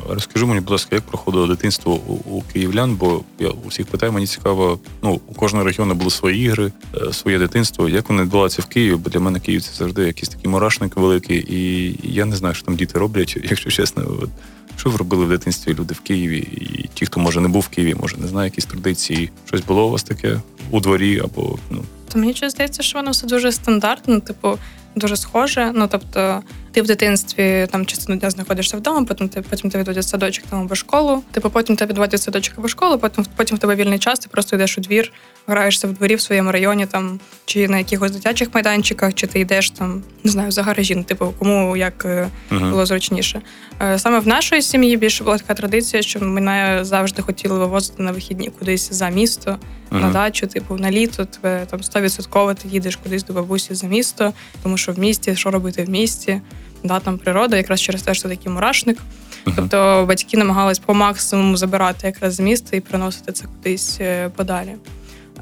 Розкажи 0.09 0.45
мені, 0.45 0.59
будь 0.59 0.71
ласка, 0.71 0.95
як 0.95 1.03
проходило 1.03 1.47
дитинство 1.47 1.93
у, 1.93 2.13
у 2.13 2.41
київлян, 2.41 2.95
бо 2.95 3.21
я 3.39 3.49
у 3.49 3.67
всіх 3.67 3.85
питаю, 3.87 4.11
мені 4.11 4.27
цікаво, 4.27 4.79
ну, 5.01 5.21
у 5.27 5.33
кожного 5.33 5.65
регіону 5.65 5.93
були 5.93 6.11
свої 6.11 6.45
ігри, 6.45 6.71
е, 6.95 7.13
своє 7.13 7.39
дитинство. 7.39 7.89
Як 7.89 8.09
вони 8.09 8.21
відбувалися 8.23 8.61
в 8.61 8.65
Києві? 8.65 8.95
Бо 8.95 9.09
для 9.09 9.19
мене 9.19 9.39
Київ 9.39 9.61
це 9.61 9.73
завжди 9.73 10.03
якийсь 10.03 10.29
такий 10.29 10.51
мурашник 10.51 10.97
великий, 10.97 11.45
і 11.49 11.95
я 12.03 12.25
не 12.25 12.35
знаю, 12.35 12.55
що 12.55 12.65
там 12.65 12.75
діти 12.75 12.99
роблять, 12.99 13.37
якщо 13.49 13.69
чесно. 13.69 14.03
От, 14.21 14.29
що 14.77 14.98
робили 14.98 15.25
в 15.25 15.30
дитинстві 15.30 15.74
люди 15.74 15.94
в 15.94 16.00
Києві? 16.00 16.38
І 16.38 16.89
ті, 16.94 17.06
хто 17.06 17.20
може 17.20 17.42
не 17.42 17.48
був 17.48 17.62
в 17.62 17.68
Києві, 17.68 17.96
може 17.96 18.18
не 18.18 18.27
знає 18.27 18.48
якісь 18.48 18.65
традиції. 18.65 19.32
Щось 19.46 19.62
було 19.62 19.88
у 19.88 19.92
вас 19.92 20.03
таке 20.03 20.39
у 20.72 20.80
дворі 20.80 21.20
або 21.20 21.58
ну. 21.70 21.84
То 22.12 22.20
мені 22.20 22.34
щось 22.34 22.51
здається, 22.51 22.84
що 22.84 23.00
воно 23.00 23.12
все 23.12 23.27
дуже 23.27 23.51
стандартно. 23.51 24.20
Типу, 24.20 24.58
дуже 24.96 25.18
схоже. 25.18 25.72
Ну 25.75 25.88
тобто, 25.92 26.44
ти 26.74 26.82
в 26.82 26.88
дитинстві 26.88 27.68
там 27.72 27.86
частину 27.86 28.20
дня 28.20 28.30
знаходишся 28.30 28.77
вдома, 28.77 29.03
потім 29.03 29.30
ти 29.30 29.42
потім 29.42 29.70
ти 29.70 29.77
відводять 29.77 30.08
садочок 30.08 30.46
там 30.50 30.62
або 30.62 30.75
школу. 30.75 31.24
Типу 31.32 31.50
потім 31.50 31.75
тебе 31.75 31.92
відводять 31.92 32.22
садочок 32.22 32.56
або 32.58 32.68
школу, 32.68 32.98
потім 32.98 33.25
потім 33.36 33.58
в 33.58 33.60
тебе 33.60 33.75
вільний 33.75 34.00
час, 34.00 34.20
ти 34.20 34.27
просто 34.32 34.56
йдеш 34.56 34.77
у 34.77 34.82
двір, 34.82 35.12
граєшся 35.48 35.88
в 35.88 35.94
дворі 35.94 36.15
в 36.15 36.22
своєму 36.22 36.51
районі, 36.51 36.86
там 36.86 37.20
чи 37.46 37.68
на 37.68 37.77
якихось 37.77 38.12
дитячих 38.12 38.53
майданчиках, 38.53 39.13
чи 39.13 39.27
ти 39.27 39.39
йдеш 39.39 39.70
там, 39.70 40.03
не 40.24 40.32
знаю, 40.32 40.51
за 40.51 40.63
гаражі, 40.63 40.96
ну, 40.96 41.03
типу, 41.03 41.34
кому 41.39 41.77
як 41.77 42.06
uh-huh. 42.06 42.70
було 42.70 42.86
зручніше. 42.86 43.42
Е, 43.82 44.00
саме 44.00 44.20
в 44.20 44.27
нашої 44.27 44.62
сім'ї 44.62 44.98
більше 44.98 45.24
була 45.24 45.38
така 45.38 45.53
традиція, 45.53 46.03
що 46.03 46.20
мене 46.20 46.80
завжди 46.82 47.22
хотіли 47.22 47.60
вивозити 47.60 48.03
на 48.03 48.12
вихідні 48.12 48.51
кудись 48.60 48.94
за 48.94 49.10
місто, 49.10 49.58
uh-huh. 49.92 50.01
на 50.01 50.12
дачу, 50.12 50.48
типу, 50.48 50.77
на 50.77 50.92
літо 50.92 51.25
тебе 51.25 51.65
там 51.70 51.80
100% 51.80 52.56
ти 52.56 52.68
їдеш 52.68 52.96
кудись 52.96 53.24
до 53.24 53.34
бабусі 53.34 53.75
за 53.75 53.88
місто, 53.88 54.34
тому 54.63 54.77
що 54.77 54.92
в 54.92 55.00
місті, 55.00 55.36
що 55.36 55.51
робити 55.51 55.84
в 55.84 55.89
місті, 55.89 56.42
да, 56.83 56.99
там 56.99 57.17
природа, 57.17 57.57
якраз 57.57 57.81
через 57.81 58.01
те, 58.01 58.13
що 58.13 58.29
такий 58.29 58.51
мурашник. 58.51 58.97
Uh-huh. 59.45 59.53
Тобто 59.55 60.05
батьки 60.07 60.37
намагались 60.37 60.79
по 60.79 60.93
максимуму 60.93 61.57
забирати 61.57 62.07
якраз 62.07 62.35
з 62.35 62.39
міста 62.39 62.77
і 62.77 62.79
приносити 62.79 63.31
це 63.31 63.45
кудись 63.45 63.97
е, 64.01 64.29
подалі. 64.35 64.75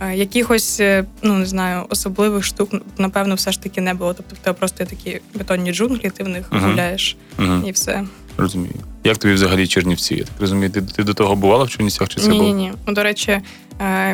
Е, 0.01 0.15
якихось, 0.15 0.79
е, 0.79 1.05
ну 1.21 1.33
не 1.33 1.45
знаю, 1.45 1.85
особливих 1.89 2.43
штук, 2.43 2.69
напевно, 2.97 3.35
все 3.35 3.51
ж 3.51 3.61
таки 3.61 3.81
не 3.81 3.93
було. 3.93 4.13
Тобто 4.13 4.35
в 4.35 4.37
тебе 4.37 4.57
просто 4.59 4.85
такі 4.85 5.21
бетонні 5.35 5.73
джунглі, 5.73 6.09
ти 6.09 6.23
в 6.23 6.27
них 6.27 6.49
uh-huh. 6.49 6.69
гуляєш 6.69 7.17
uh-huh. 7.37 7.67
і 7.67 7.71
все. 7.71 8.03
Розумію. 8.37 8.75
Як 9.03 9.17
тобі 9.17 9.33
взагалі 9.33 9.67
Чернівці? 9.67 10.15
Я 10.15 10.23
так 10.23 10.33
розумію, 10.39 10.69
ти, 10.69 10.81
ти 10.81 11.03
до 11.03 11.13
того 11.13 11.35
бувала 11.35 11.63
в 11.63 11.69
Чернівцях? 11.69 12.09
Чи 12.09 12.19
це 12.19 12.27
ні, 12.27 12.37
було? 12.37 12.49
Ні, 12.49 12.53
ні. 12.53 12.73
Ну, 12.87 12.93
до 12.93 13.03
речі, 13.03 13.41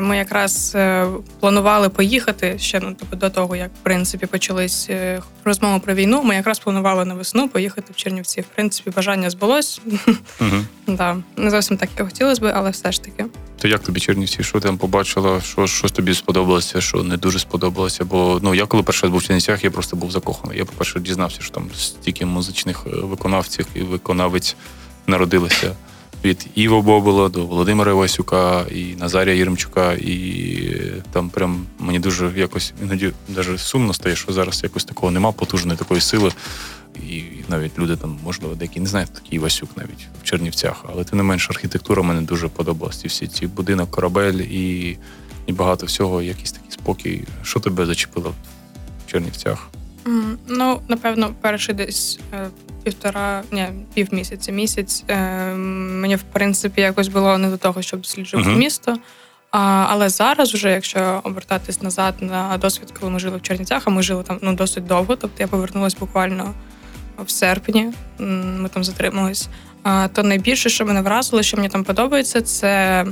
ми 0.02 0.18
якраз 0.18 0.74
е, 0.76 1.08
планували 1.40 1.90
поїхати 1.90 2.56
ще 2.60 2.80
ну, 2.80 2.96
тобто, 3.00 3.16
до 3.16 3.30
того, 3.30 3.56
як 3.56 3.68
в 3.68 3.84
принципі 3.84 4.26
почались 4.26 4.88
е, 4.90 5.22
розмови 5.44 5.80
про 5.80 5.94
війну. 5.94 6.24
Ми 6.24 6.36
якраз 6.36 6.60
планували 6.60 7.06
на 7.06 7.14
весну 7.14 7.50
поїхати 7.50 7.94
в 7.94 7.96
Чернівці. 7.96 8.42
В 8.42 8.46
принципі, 8.56 8.90
бажання 8.96 9.30
збулось. 9.30 9.82
Угу. 10.42 10.52
да. 10.88 11.18
Не 11.38 11.50
зовсім 11.50 11.78
так, 11.78 11.90
як 11.98 12.08
хотілося 12.08 12.42
б, 12.42 12.52
але 12.56 12.70
все 12.70 12.92
ж 12.92 13.04
таки. 13.04 13.26
То 13.58 13.68
як 13.68 13.84
тобі 13.84 14.00
Чернівці? 14.00 14.44
Що 14.44 14.60
там 14.60 14.78
побачила? 14.78 15.42
Що 15.42 15.68
щось 15.68 15.92
тобі 15.92 16.14
сподобалося, 16.14 16.82
що 16.82 17.04
не 17.04 17.18
дуже 17.18 17.40
сподобалося? 17.40 18.06
Бо 18.06 18.40
ну 18.44 18.56
я 18.56 18.66
коли 18.66 18.84
перший 18.84 19.10
був 19.10 19.20
в 19.20 19.24
Чернівцях, 19.24 19.64
я 19.64 19.72
просто 19.72 19.96
був 19.96 20.12
закоханий. 20.12 20.58
Я, 20.58 20.66
по-перше, 20.66 21.00
дізнався, 21.00 21.42
що 21.42 21.54
там 21.54 21.70
стільки 21.78 22.26
музичних 22.26 22.86
виконавців 22.86 23.68
і 23.76 23.80
виконавець 23.82 24.56
народилися 25.08 25.76
від 26.28 26.48
Іво 26.56 26.82
Бобола 26.82 27.30
до 27.30 27.46
Володимира 27.46 27.94
Васюка 27.94 28.66
і 28.72 28.96
Назарія 28.96 29.36
Єремчука. 29.36 29.94
І 29.94 30.72
там 31.12 31.30
прям 31.30 31.66
мені 31.80 32.00
дуже 32.00 32.32
якось 32.36 32.74
іноді 32.84 33.12
навіть 33.28 33.60
сумно 33.60 33.94
стає, 33.94 34.16
що 34.16 34.34
зараз 34.34 34.64
якось 34.64 34.86
такого 34.86 35.12
нема, 35.12 35.32
потужної 35.32 35.78
такої 35.78 36.02
сили. 36.02 36.32
І 37.10 37.24
навіть 37.48 37.80
люди 37.80 37.96
там, 37.96 38.20
можливо, 38.24 38.56
деякі 38.56 38.80
не 38.80 38.86
знають 38.86 39.14
такий 39.14 39.40
Васюк 39.40 39.70
навіть 39.76 40.08
в 40.22 40.24
Чернівцях. 40.24 40.86
Але 40.94 41.04
тим 41.04 41.18
не 41.18 41.24
менш 41.24 41.50
архітектура 41.50 42.04
мені 42.04 42.22
дуже 42.22 42.48
подобалась. 42.48 43.06
І 43.06 43.08
всі 43.08 43.28
ці 43.28 43.48
будинок, 43.48 43.92
корабель 43.92 44.34
і 44.34 44.98
і 45.46 45.54
багато 45.54 45.86
всього, 45.86 46.22
якийсь 46.22 46.52
такий 46.52 46.72
спокій. 46.72 47.24
Що 47.44 47.60
тебе 47.60 47.86
зачепило 47.86 48.34
в 49.08 49.12
Чернівцях? 49.12 49.70
Mm, 50.08 50.36
ну, 50.48 50.82
напевно, 50.88 51.34
перший 51.42 51.76
десь 51.76 52.20
е, 52.34 52.48
півтора, 52.84 53.44
ні, 53.52 53.68
півмісяця, 53.94 54.52
місяць. 54.52 55.04
Е, 55.08 55.54
мені 55.54 56.16
в 56.16 56.24
принципі 56.24 56.82
якось 56.82 57.08
було 57.08 57.38
не 57.38 57.50
до 57.50 57.58
того, 57.58 57.82
щоб 57.82 58.02
досліджувати 58.02 58.50
uh-huh. 58.50 58.58
місто. 58.58 58.98
А, 59.52 59.86
Але 59.90 60.10
зараз, 60.10 60.54
вже, 60.54 60.72
якщо 60.72 61.22
обертатись 61.24 61.82
назад 61.82 62.16
на 62.20 62.58
досвід, 62.58 62.94
коли 63.00 63.12
ми 63.12 63.20
жили 63.20 63.38
в 63.38 63.42
Чернівцях, 63.42 63.84
а 63.86 63.90
ми 63.90 64.04
жили 64.04 64.24
там 64.24 64.40
ну 64.42 64.54
досить 64.54 64.88
довго. 64.88 65.16
Тобто 65.16 65.44
я 65.44 65.48
повернулася 65.48 65.98
буквально 66.00 66.54
в 67.26 67.30
серпні. 67.30 67.94
Ми 68.20 68.70
там 68.70 68.84
затримались. 68.84 69.48
А, 69.84 70.08
То 70.08 70.24
найбільше, 70.24 70.70
що 70.70 70.86
мене 70.86 71.02
вразило, 71.02 71.44
що 71.44 71.58
мені 71.58 71.70
там 71.70 71.84
подобається, 71.84 72.42
це 72.42 73.06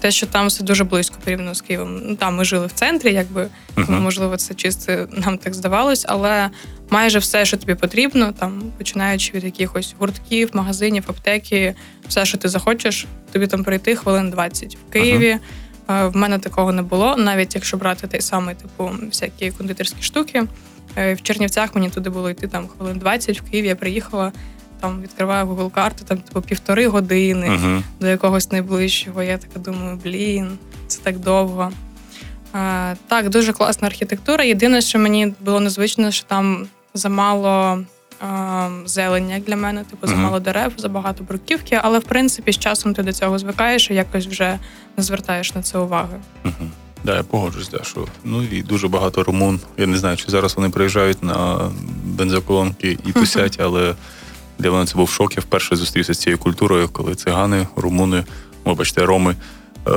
те, 0.00 0.10
що 0.10 0.26
там 0.26 0.46
все 0.46 0.64
дуже 0.64 0.84
близько 0.84 1.16
порівняно 1.24 1.54
з 1.54 1.60
Києвом. 1.60 2.00
Ну 2.04 2.16
там 2.16 2.36
ми 2.36 2.44
жили 2.44 2.66
в 2.66 2.72
центрі, 2.72 3.12
якби 3.12 3.48
uh-huh. 3.76 4.00
можливо, 4.00 4.36
це 4.36 4.54
чисто 4.54 5.08
нам 5.12 5.38
так 5.38 5.54
здавалось, 5.54 6.04
але 6.08 6.50
майже 6.90 7.18
все, 7.18 7.44
що 7.44 7.56
тобі 7.56 7.74
потрібно, 7.74 8.32
там 8.32 8.62
починаючи 8.78 9.32
від 9.32 9.44
якихось 9.44 9.94
гуртків, 9.98 10.50
магазинів, 10.52 11.04
аптеки, 11.06 11.74
все, 12.08 12.24
що 12.24 12.38
ти 12.38 12.48
захочеш, 12.48 13.06
тобі 13.32 13.46
там 13.46 13.64
пройти 13.64 13.96
хвилин 13.96 14.30
20. 14.30 14.78
в 14.88 14.92
Києві. 14.92 15.32
Uh-huh. 15.32 15.38
В 15.88 16.16
мене 16.16 16.38
такого 16.38 16.72
не 16.72 16.82
було, 16.82 17.16
навіть 17.16 17.54
якщо 17.54 17.76
брати 17.76 18.06
той 18.06 18.20
самий, 18.20 18.54
типу, 18.54 18.90
всякі 19.02 19.50
кондитерські 19.50 20.02
штуки. 20.02 20.44
Е, 20.96 21.14
в 21.14 21.22
Чернівцях 21.22 21.74
мені 21.74 21.90
туди 21.90 22.10
було 22.10 22.30
йти 22.30 22.48
там 22.48 22.68
хвилин 22.68 22.98
20, 22.98 23.40
в 23.40 23.50
Києві 23.50 23.66
я 23.66 23.76
приїхала 23.76 24.32
там 24.80 25.02
відкриваю 25.02 25.46
Google 25.46 25.70
карти, 25.70 26.04
там 26.04 26.18
типу 26.18 26.42
півтори 26.42 26.86
години 26.86 27.48
uh-huh. 27.48 27.82
до 28.00 28.06
якогось 28.06 28.52
найближчого. 28.52 29.22
Я 29.22 29.38
така 29.38 29.60
думаю, 29.60 29.98
блін, 30.04 30.58
це 30.86 31.00
так 31.02 31.18
довго. 31.18 31.70
А, 32.52 32.94
Так, 33.08 33.28
дуже 33.28 33.52
класна 33.52 33.88
архітектура. 33.88 34.44
Єдине, 34.44 34.80
що 34.80 34.98
мені 34.98 35.34
було 35.40 35.60
незвично, 35.60 36.10
що 36.10 36.26
там 36.26 36.66
замало 36.94 37.84
а, 38.20 38.68
зелень, 38.84 39.30
як 39.30 39.42
для 39.42 39.56
мене, 39.56 39.84
типу, 39.84 40.06
uh-huh. 40.06 40.10
замало 40.10 40.40
дерев, 40.40 40.72
забагато 40.76 41.24
бруківки, 41.24 41.80
але 41.82 41.98
в 41.98 42.04
принципі 42.04 42.52
з 42.52 42.58
часом 42.58 42.94
ти 42.94 43.02
до 43.02 43.12
цього 43.12 43.38
звикаєш 43.38 43.90
і 43.90 43.94
якось 43.94 44.26
вже 44.26 44.58
не 44.96 45.02
звертаєш 45.02 45.54
на 45.54 45.62
це 45.62 45.78
уваги. 45.78 46.16
Uh-huh. 46.44 46.68
Да, 47.04 47.16
я 47.16 47.22
погоджуюсь, 47.22 47.68
да, 47.68 47.84
що 47.84 48.06
ну 48.24 48.42
і 48.42 48.62
дуже 48.62 48.88
багато 48.88 49.22
румун. 49.22 49.60
Я 49.76 49.86
не 49.86 49.98
знаю, 49.98 50.16
чи 50.16 50.30
зараз 50.30 50.56
вони 50.56 50.68
приїжджають 50.68 51.22
на 51.22 51.70
бензоколонки 52.04 52.98
і 53.06 53.12
тусять, 53.12 53.58
але 53.60 53.94
для 54.58 54.70
мене 54.70 54.86
це 54.86 54.94
був 54.94 55.10
шок. 55.10 55.36
Я 55.36 55.40
вперше 55.40 55.76
зустрівся 55.76 56.14
з 56.14 56.18
цією 56.18 56.38
культурою, 56.38 56.88
коли 56.88 57.14
цигани, 57.14 57.66
румуни, 57.76 58.24
вибачте, 58.64 59.06
роми 59.06 59.36
е, 59.88 59.92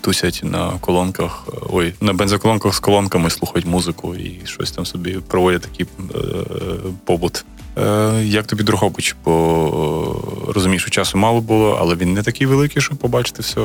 тусять 0.00 0.40
на 0.44 0.70
колонках, 0.80 1.46
ой, 1.70 1.94
на 2.00 2.12
бензоколонках 2.12 2.74
з 2.74 2.80
колонками 2.80 3.30
слухають 3.30 3.66
музику 3.66 4.14
і 4.14 4.40
щось 4.44 4.70
там 4.70 4.86
собі 4.86 5.18
проводять 5.28 5.62
такий 5.62 5.86
е, 6.14 6.18
побут. 7.04 7.44
Е, 7.78 8.22
Як 8.24 8.46
тобі 8.46 8.62
Дрогобич? 8.62 9.16
Бо 9.24 10.22
розумієш, 10.54 10.82
що 10.82 10.90
часу 10.90 11.18
мало 11.18 11.40
було, 11.40 11.78
але 11.80 11.94
він 11.94 12.12
не 12.12 12.22
такий 12.22 12.46
великий, 12.46 12.82
щоб 12.82 12.98
побачити 12.98 13.42
все. 13.42 13.60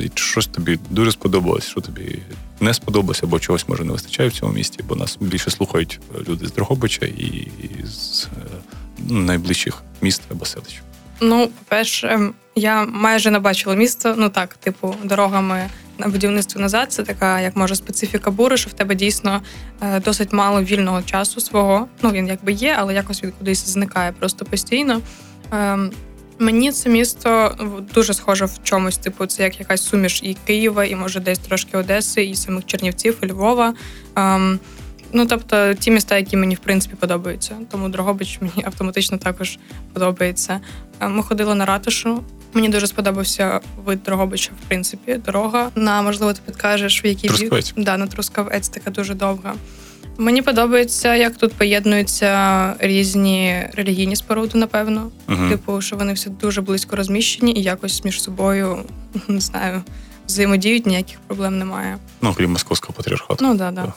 І 0.00 0.10
щось 0.14 0.46
тобі 0.46 0.78
дуже 0.90 1.12
сподобалось, 1.12 1.68
що 1.68 1.80
тобі 1.80 2.18
не 2.60 2.74
сподобалося, 2.74 3.20
або 3.24 3.40
чогось 3.40 3.68
може 3.68 3.84
не 3.84 3.92
вистачає 3.92 4.28
в 4.28 4.32
цьому 4.32 4.52
місті, 4.52 4.84
бо 4.88 4.96
нас 4.96 5.18
більше 5.20 5.50
слухають 5.50 6.00
люди 6.28 6.46
з 6.46 6.52
Дрогобича 6.52 7.06
і 7.06 7.48
з 7.84 8.28
найближчих 9.10 9.82
міст 10.00 10.22
або 10.30 10.44
селищ? 10.44 10.82
Ну, 11.20 11.48
по-перше, 11.58 12.30
я 12.54 12.84
майже 12.84 13.30
не 13.30 13.38
бачила 13.38 13.74
місто. 13.74 14.14
Ну 14.18 14.28
так, 14.28 14.54
типу, 14.54 14.94
дорогами 15.04 15.70
на 15.98 16.08
будівництво 16.08 16.60
назад. 16.60 16.92
Це 16.92 17.02
така, 17.02 17.40
як 17.40 17.56
може, 17.56 17.74
специфіка 17.76 18.30
бури, 18.30 18.56
що 18.56 18.70
в 18.70 18.72
тебе 18.72 18.94
дійсно 18.94 19.42
е, 19.82 20.00
досить 20.00 20.32
мало 20.32 20.62
вільного 20.62 21.02
часу 21.02 21.40
свого. 21.40 21.88
Ну 22.02 22.10
він 22.10 22.26
якби 22.26 22.52
є, 22.52 22.76
але 22.78 22.94
якось 22.94 23.22
він 23.22 23.32
кудись 23.38 23.68
зникає 23.68 24.12
просто 24.12 24.44
постійно. 24.44 25.00
Ем, 25.52 25.90
мені 26.38 26.72
це 26.72 26.90
місто 26.90 27.54
дуже 27.94 28.14
схоже 28.14 28.44
в 28.44 28.58
чомусь. 28.62 28.98
Типу, 28.98 29.26
це 29.26 29.42
як 29.42 29.60
якась 29.60 29.82
суміш 29.82 30.20
і 30.22 30.36
Києва, 30.46 30.84
і 30.84 30.94
може 30.94 31.20
десь 31.20 31.38
трошки 31.38 31.76
Одеси, 31.76 32.24
і 32.24 32.34
самих 32.34 32.66
Чернівців, 32.66 33.18
і 33.22 33.26
Львова. 33.26 33.74
Ну 35.16 35.26
тобто 35.26 35.74
ті 35.74 35.90
міста, 35.90 36.16
які 36.16 36.36
мені 36.36 36.54
в 36.54 36.58
принципі 36.58 36.96
подобаються. 37.00 37.56
Тому 37.70 37.88
Дрогобич 37.88 38.38
мені 38.40 38.64
автоматично 38.64 39.18
також 39.18 39.58
подобається. 39.92 40.60
Е, 41.00 41.08
ми 41.08 41.22
ходили 41.22 41.54
на 41.54 41.64
ратушу. 41.66 42.22
Мені 42.52 42.68
дуже 42.68 42.86
сподобався 42.86 43.60
вид 43.84 44.02
Дрогобича, 44.02 44.50
в 44.64 44.68
принципі, 44.68 45.20
дорога. 45.26 45.70
На 45.74 46.02
можливо, 46.02 46.32
ти 46.32 46.40
підкажеш, 46.46 47.04
в 47.04 47.06
якій 47.06 47.28
бік 47.28 47.64
да, 47.76 47.96
на 47.96 48.06
Трускавець 48.06 48.68
така 48.68 48.90
дуже 48.90 49.14
довга. 49.14 49.54
Мені 50.18 50.42
подобається, 50.42 51.14
як 51.14 51.36
тут 51.36 51.52
поєднуються 51.52 52.74
різні 52.78 53.62
релігійні 53.72 54.16
споруди, 54.16 54.58
напевно. 54.58 55.10
uh 55.28 55.50
Типу, 55.50 55.80
що 55.80 55.96
вони 55.96 56.12
всі 56.12 56.30
дуже 56.30 56.60
близько 56.60 56.96
розміщені 56.96 57.52
і 57.52 57.62
якось 57.62 58.04
між 58.04 58.22
собою 58.22 58.78
не 59.28 59.40
знаю, 59.40 59.82
взаємодіють, 60.26 60.86
ніяких 60.86 61.18
проблем 61.26 61.58
немає. 61.58 61.98
Ну, 62.22 62.34
крім 62.36 62.52
московського 62.52 62.92
патріархату. 62.92 63.44
Ну 63.44 63.54
да, 63.54 63.70
да. 63.70 63.92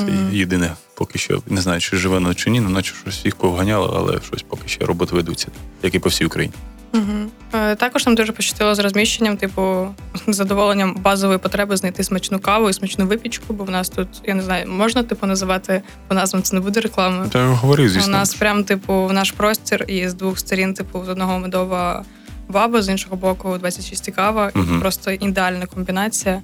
Це 0.00 0.12
mm-hmm. 0.12 0.34
єдине, 0.34 0.70
поки 0.94 1.18
що 1.18 1.42
не 1.46 1.60
знаю, 1.60 1.80
чи 1.80 1.96
живе 1.96 2.14
воно 2.14 2.34
чи 2.34 2.50
ні, 2.50 2.60
ну, 2.60 2.68
наче 2.68 2.94
щось 3.02 3.24
їх 3.24 3.36
повганяло, 3.36 3.94
але 3.96 4.20
щось 4.26 4.42
поки 4.42 4.68
ще 4.68 4.84
роботи 4.84 5.16
ведуться, 5.16 5.48
як 5.82 5.94
і 5.94 5.98
по 5.98 6.08
всій 6.08 6.24
Україні. 6.24 6.54
Угу. 6.94 7.30
Також 7.76 8.06
нам 8.06 8.14
дуже 8.14 8.32
пощастило 8.32 8.74
з 8.74 8.78
розміщенням, 8.78 9.36
типу, 9.36 9.88
задоволенням 10.26 10.94
базової 10.94 11.38
потреби 11.38 11.76
знайти 11.76 12.04
смачну 12.04 12.38
каву 12.38 12.70
і 12.70 12.72
смачну 12.72 13.06
випічку, 13.06 13.54
бо 13.54 13.64
в 13.64 13.70
нас 13.70 13.88
тут, 13.88 14.08
я 14.24 14.34
не 14.34 14.42
знаю, 14.42 14.68
можна 14.68 15.02
типу 15.02 15.26
називати 15.26 15.82
по 16.08 16.14
назвам, 16.14 16.42
це 16.42 16.56
не 16.56 16.60
буде 16.60 16.80
реклами. 16.80 17.28
Та 17.28 17.46
говори, 17.46 17.88
звісно. 17.88 18.08
У 18.08 18.10
нас 18.12 18.34
прям, 18.34 18.64
типу, 18.64 19.06
в 19.06 19.12
наш 19.12 19.32
простір 19.32 19.84
і 19.88 20.08
з 20.08 20.14
двох 20.14 20.38
сторін, 20.38 20.74
типу, 20.74 21.04
з 21.04 21.08
одного 21.08 21.38
медова 21.38 22.04
баба, 22.48 22.82
з 22.82 22.88
іншого 22.88 23.16
боку, 23.16 23.58
26 23.58 24.10
кава, 24.10 24.50
угу. 24.54 24.80
просто 24.80 25.10
ідеальна 25.10 25.66
комбінація. 25.66 26.42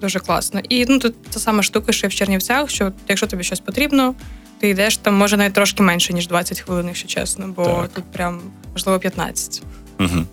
Дуже 0.00 0.18
класно. 0.18 0.60
І 0.68 0.86
ну 0.88 0.98
тут 0.98 1.22
та 1.22 1.40
сама 1.40 1.62
штука, 1.62 1.92
що 1.92 2.08
в 2.08 2.12
Чернівцях, 2.12 2.70
що 2.70 2.92
якщо 3.08 3.26
тобі 3.26 3.44
щось 3.44 3.60
потрібно, 3.60 4.14
ти 4.60 4.68
йдеш 4.68 4.96
там, 4.96 5.14
може 5.14 5.36
навіть 5.36 5.54
трошки 5.54 5.82
менше, 5.82 6.12
ніж 6.12 6.28
20 6.28 6.60
хвилин, 6.60 6.86
якщо 6.86 7.08
чесно, 7.08 7.48
бо 7.48 7.64
Так. 7.64 7.90
тут 7.94 8.04
прям 8.04 8.40
можливо 8.72 8.98
15. 8.98 9.62
Угу. 10.00 10.24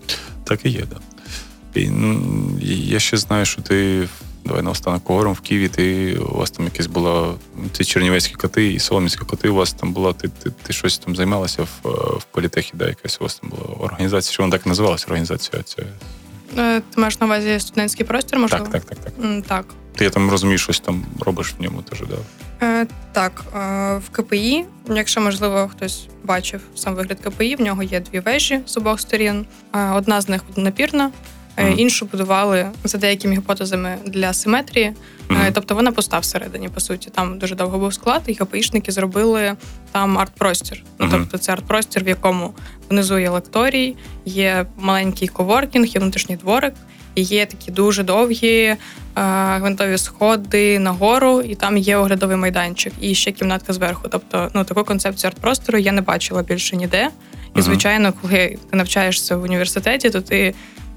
Так 0.43 0.65
і 0.65 0.69
є, 0.69 0.79
так. 0.79 0.89
Да. 0.89 1.79
І, 1.81 1.89
ну, 1.89 2.21
я 2.61 2.99
ще 2.99 3.17
знаю, 3.17 3.45
що 3.45 3.61
ти. 3.61 4.07
Давай 4.45 4.61
наостанок 4.61 5.03
поговоримо 5.03 5.33
в 5.33 5.39
Києві. 5.39 5.67
Ти 5.67 6.15
у 6.17 6.37
вас 6.37 6.51
там 6.51 6.65
якесь 6.65 6.87
була 6.87 7.33
ці 7.71 7.83
чернівецькі 7.85 8.35
коти 8.35 8.73
і 8.73 8.79
соломінські 8.79 9.25
коти. 9.25 9.49
У 9.49 9.55
вас 9.55 9.73
там 9.73 9.93
була. 9.93 10.13
Ти, 10.13 10.27
ти, 10.27 10.51
ти 10.63 10.73
щось 10.73 10.97
там 10.97 11.15
займалася 11.15 11.63
в, 11.63 11.89
в 12.17 12.23
політехі, 12.31 12.71
да, 12.73 12.87
якась 12.87 13.17
у 13.21 13.23
вас 13.23 13.35
там 13.35 13.49
була 13.49 13.63
організація. 13.79 14.33
Що 14.33 14.43
вона 14.43 14.57
так 14.57 14.65
називалася? 14.65 15.05
Організація 15.07 15.63
ця. 15.63 15.83
Е, 16.57 16.79
Ти 16.79 17.01
маєш 17.01 17.19
на 17.19 17.25
увазі 17.25 17.59
студентський 17.59 18.05
простір, 18.05 18.39
можливо? 18.39 18.65
Так, 18.65 18.85
так, 18.85 18.95
так, 18.99 19.13
так. 19.13 19.25
М, 19.25 19.41
Так. 19.41 19.65
Ти 19.95 20.03
я 20.03 20.09
там 20.09 20.29
розумію, 20.29 20.57
щось 20.57 20.79
там 20.79 21.05
робиш 21.19 21.53
в 21.59 21.61
ньому 21.63 21.81
теж, 21.81 21.99
да. 22.09 22.15
Е, 22.67 22.87
так, 23.11 23.43
е, 23.55 23.57
в 23.97 24.09
КПІ, 24.11 24.65
якщо 24.89 25.21
можливо 25.21 25.69
хтось 25.75 26.07
бачив 26.23 26.61
сам 26.75 26.95
вигляд 26.95 27.19
КПІ, 27.19 27.55
в 27.55 27.61
нього 27.61 27.83
є 27.83 27.99
дві 27.99 28.19
вежі 28.19 28.59
з 28.65 28.77
обох 28.77 28.99
сторін. 28.99 29.45
Е, 29.75 29.89
одна 29.91 30.21
з 30.21 30.29
них 30.29 30.41
напірна, 30.55 31.11
Мгм. 31.57 31.73
іншу 31.79 32.05
будували 32.05 32.65
за 32.83 32.97
деякими 32.97 33.33
гіпотезами 33.33 33.97
для 34.05 34.33
симетрії. 34.33 34.93
Мгм. 35.29 35.41
Тобто 35.53 35.75
вона 35.75 35.91
пуста 35.91 36.19
всередині, 36.19 36.69
по 36.69 36.79
суті. 36.79 37.09
Там 37.09 37.39
дуже 37.39 37.55
довго 37.55 37.77
був 37.77 37.93
склад, 37.93 38.21
і 38.27 38.35
КПІшники 38.35 38.91
зробили 38.91 39.55
там 39.91 40.17
арт-простір. 40.17 40.83
Ну, 40.99 41.07
тобто 41.11 41.37
це 41.37 41.51
арт-простір, 41.51 42.03
в 42.03 42.07
якому 42.07 42.53
внизу 42.89 43.17
є 43.17 43.29
лекторій, 43.29 43.95
є 44.25 44.65
маленький 44.77 45.27
коворкінг, 45.27 45.87
є 45.87 45.99
внутрішній 45.99 46.35
дворик, 46.35 46.73
і 47.15 47.21
є 47.21 47.45
такі 47.45 47.71
дуже 47.71 48.03
довгі 48.03 48.55
е, 48.55 48.77
гвинтові 49.57 49.97
сходи 49.97 50.79
нагору, 50.79 51.41
і 51.41 51.55
там 51.55 51.77
є 51.77 51.97
оглядовий 51.97 52.37
майданчик, 52.37 52.93
і 53.01 53.15
ще 53.15 53.31
кімнатка 53.31 53.73
зверху. 53.73 54.07
Тобто, 54.11 54.49
ну 54.53 54.63
таку 54.63 54.83
концепцію 54.83 55.31
арт-простору 55.31 55.77
я 55.77 55.91
не 55.91 56.01
бачила 56.01 56.43
більше 56.43 56.75
ніде. 56.75 57.09
І, 57.55 57.61
звичайно, 57.61 58.13
коли 58.21 58.57
ти 58.71 58.77
навчаєшся 58.77 59.35
в 59.37 59.43
університеті, 59.43 60.09
то 60.09 60.21
ти 60.21 60.53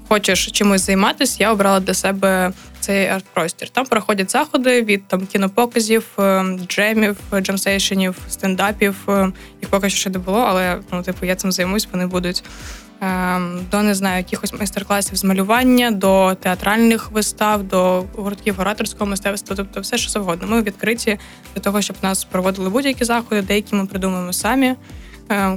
хочеш 0.09 0.51
чимось 0.51 0.85
займатися, 0.85 1.37
я 1.39 1.51
обрала 1.51 1.79
для 1.79 1.93
себе 1.93 2.51
цей 2.79 3.07
арт-простір. 3.07 3.69
Там 3.69 3.85
проходять 3.85 4.31
заходи 4.31 4.81
від 4.81 5.07
там 5.07 5.25
кінопоказів, 5.25 6.05
е, 6.19 6.43
джемів, 6.67 7.17
джемсейшенів, 7.41 8.15
стендапів. 8.29 8.95
Е, 9.09 9.31
Їх 9.61 9.69
поки 9.69 9.89
що 9.89 9.99
ще 9.99 10.09
не 10.09 10.19
було, 10.19 10.39
але 10.39 10.77
ну, 10.91 11.03
типу, 11.03 11.25
я 11.25 11.35
цим 11.35 11.51
займусь, 11.51 11.87
вони 11.91 12.05
будуть. 12.07 12.43
Ем, 13.01 13.59
До 13.71 13.81
не 13.81 13.95
знаю, 13.95 14.17
якихось 14.17 14.53
майстер-класів 14.53 15.15
з 15.15 15.23
малювання, 15.23 15.91
до 15.91 16.35
театральних 16.35 17.11
вистав, 17.11 17.63
до 17.63 18.03
гуртків 18.15 18.59
ораторського 18.59 19.05
мистецтва, 19.05 19.55
тобто 19.55 19.81
все, 19.81 19.97
що 19.97 20.09
завгодно. 20.09 20.47
Ми 20.47 20.61
відкриті 20.61 21.19
для 21.55 21.61
того, 21.61 21.81
щоб 21.81 21.95
нас 22.01 22.23
проводили 22.23 22.69
будь-які 22.69 23.05
заходи, 23.05 23.41
деякі 23.41 23.75
ми 23.75 23.85
придумуємо 23.85 24.33
самі, 24.33 24.75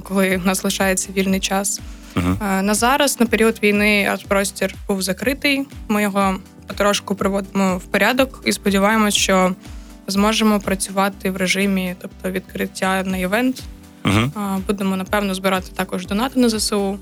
коли 0.02 0.36
в 0.36 0.46
нас 0.46 0.64
лишається 0.64 1.08
вільний 1.12 1.40
час. 1.40 1.80
Е, 2.16 2.62
На 2.62 2.74
зараз, 2.74 3.20
на 3.20 3.26
період 3.26 3.58
війни, 3.62 4.08
арт-простір 4.10 4.74
був 4.88 5.02
закритий. 5.02 5.66
Ми 5.88 6.02
його 6.02 6.36
потрошку 6.66 7.14
приводимо 7.14 7.78
в 7.78 7.82
порядок 7.84 8.42
і 8.44 8.52
сподіваємось, 8.52 9.14
що 9.14 9.54
зможемо 10.06 10.60
працювати 10.60 11.30
в 11.30 11.36
режимі, 11.36 11.94
тобто 12.02 12.30
відкриття 12.30 13.02
на 13.06 13.16
івент. 13.16 13.62
А, 14.34 14.58
Будемо 14.66 14.96
напевно 14.96 15.34
збирати 15.34 15.66
також 15.76 16.06
донати 16.06 16.40
на 16.40 16.48
ЗСУ. 16.48 16.98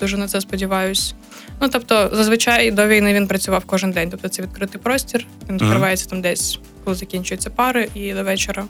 Дуже 0.00 0.16
на 0.16 0.28
це 0.28 0.40
сподіваюсь. 0.40 1.14
Ну 1.60 1.68
тобто, 1.68 2.10
зазвичай 2.12 2.70
до 2.70 2.86
війни 2.88 3.14
він 3.14 3.26
працював 3.26 3.62
кожен 3.66 3.90
день. 3.90 4.10
Тобто 4.10 4.28
це 4.28 4.42
відкритий 4.42 4.80
простір. 4.80 5.26
Він 5.48 5.54
відкривається 5.58 6.06
там 6.08 6.20
десь, 6.20 6.58
коли 6.84 6.96
закінчуються 6.96 7.50
пари, 7.50 7.88
і 7.94 8.12
до 8.12 8.24
вечора. 8.24 8.64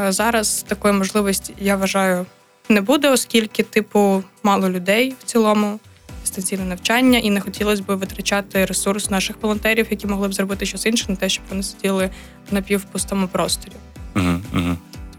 Е, 0.00 0.12
Зараз 0.12 0.64
такої 0.68 0.94
можливості 0.94 1.54
я 1.60 1.76
вважаю 1.76 2.26
не 2.68 2.80
буде, 2.80 3.10
оскільки, 3.10 3.62
типу, 3.62 4.22
мало 4.42 4.70
людей 4.70 5.14
в 5.20 5.24
цілому, 5.24 5.80
дистанційне 6.20 6.64
навчання, 6.64 7.18
і 7.18 7.30
не 7.30 7.40
хотілося 7.40 7.82
б 7.82 7.94
витрачати 7.94 8.64
ресурс 8.64 9.10
наших 9.10 9.36
волонтерів, 9.42 9.86
які 9.90 10.06
могли 10.06 10.28
б 10.28 10.34
зробити 10.34 10.66
щось 10.66 10.86
інше, 10.86 11.04
на 11.08 11.16
те, 11.16 11.28
щоб 11.28 11.44
вони 11.50 11.62
сиділи 11.62 12.10
в 12.50 12.54
напівпустому 12.54 13.28
просторі. 13.28 13.72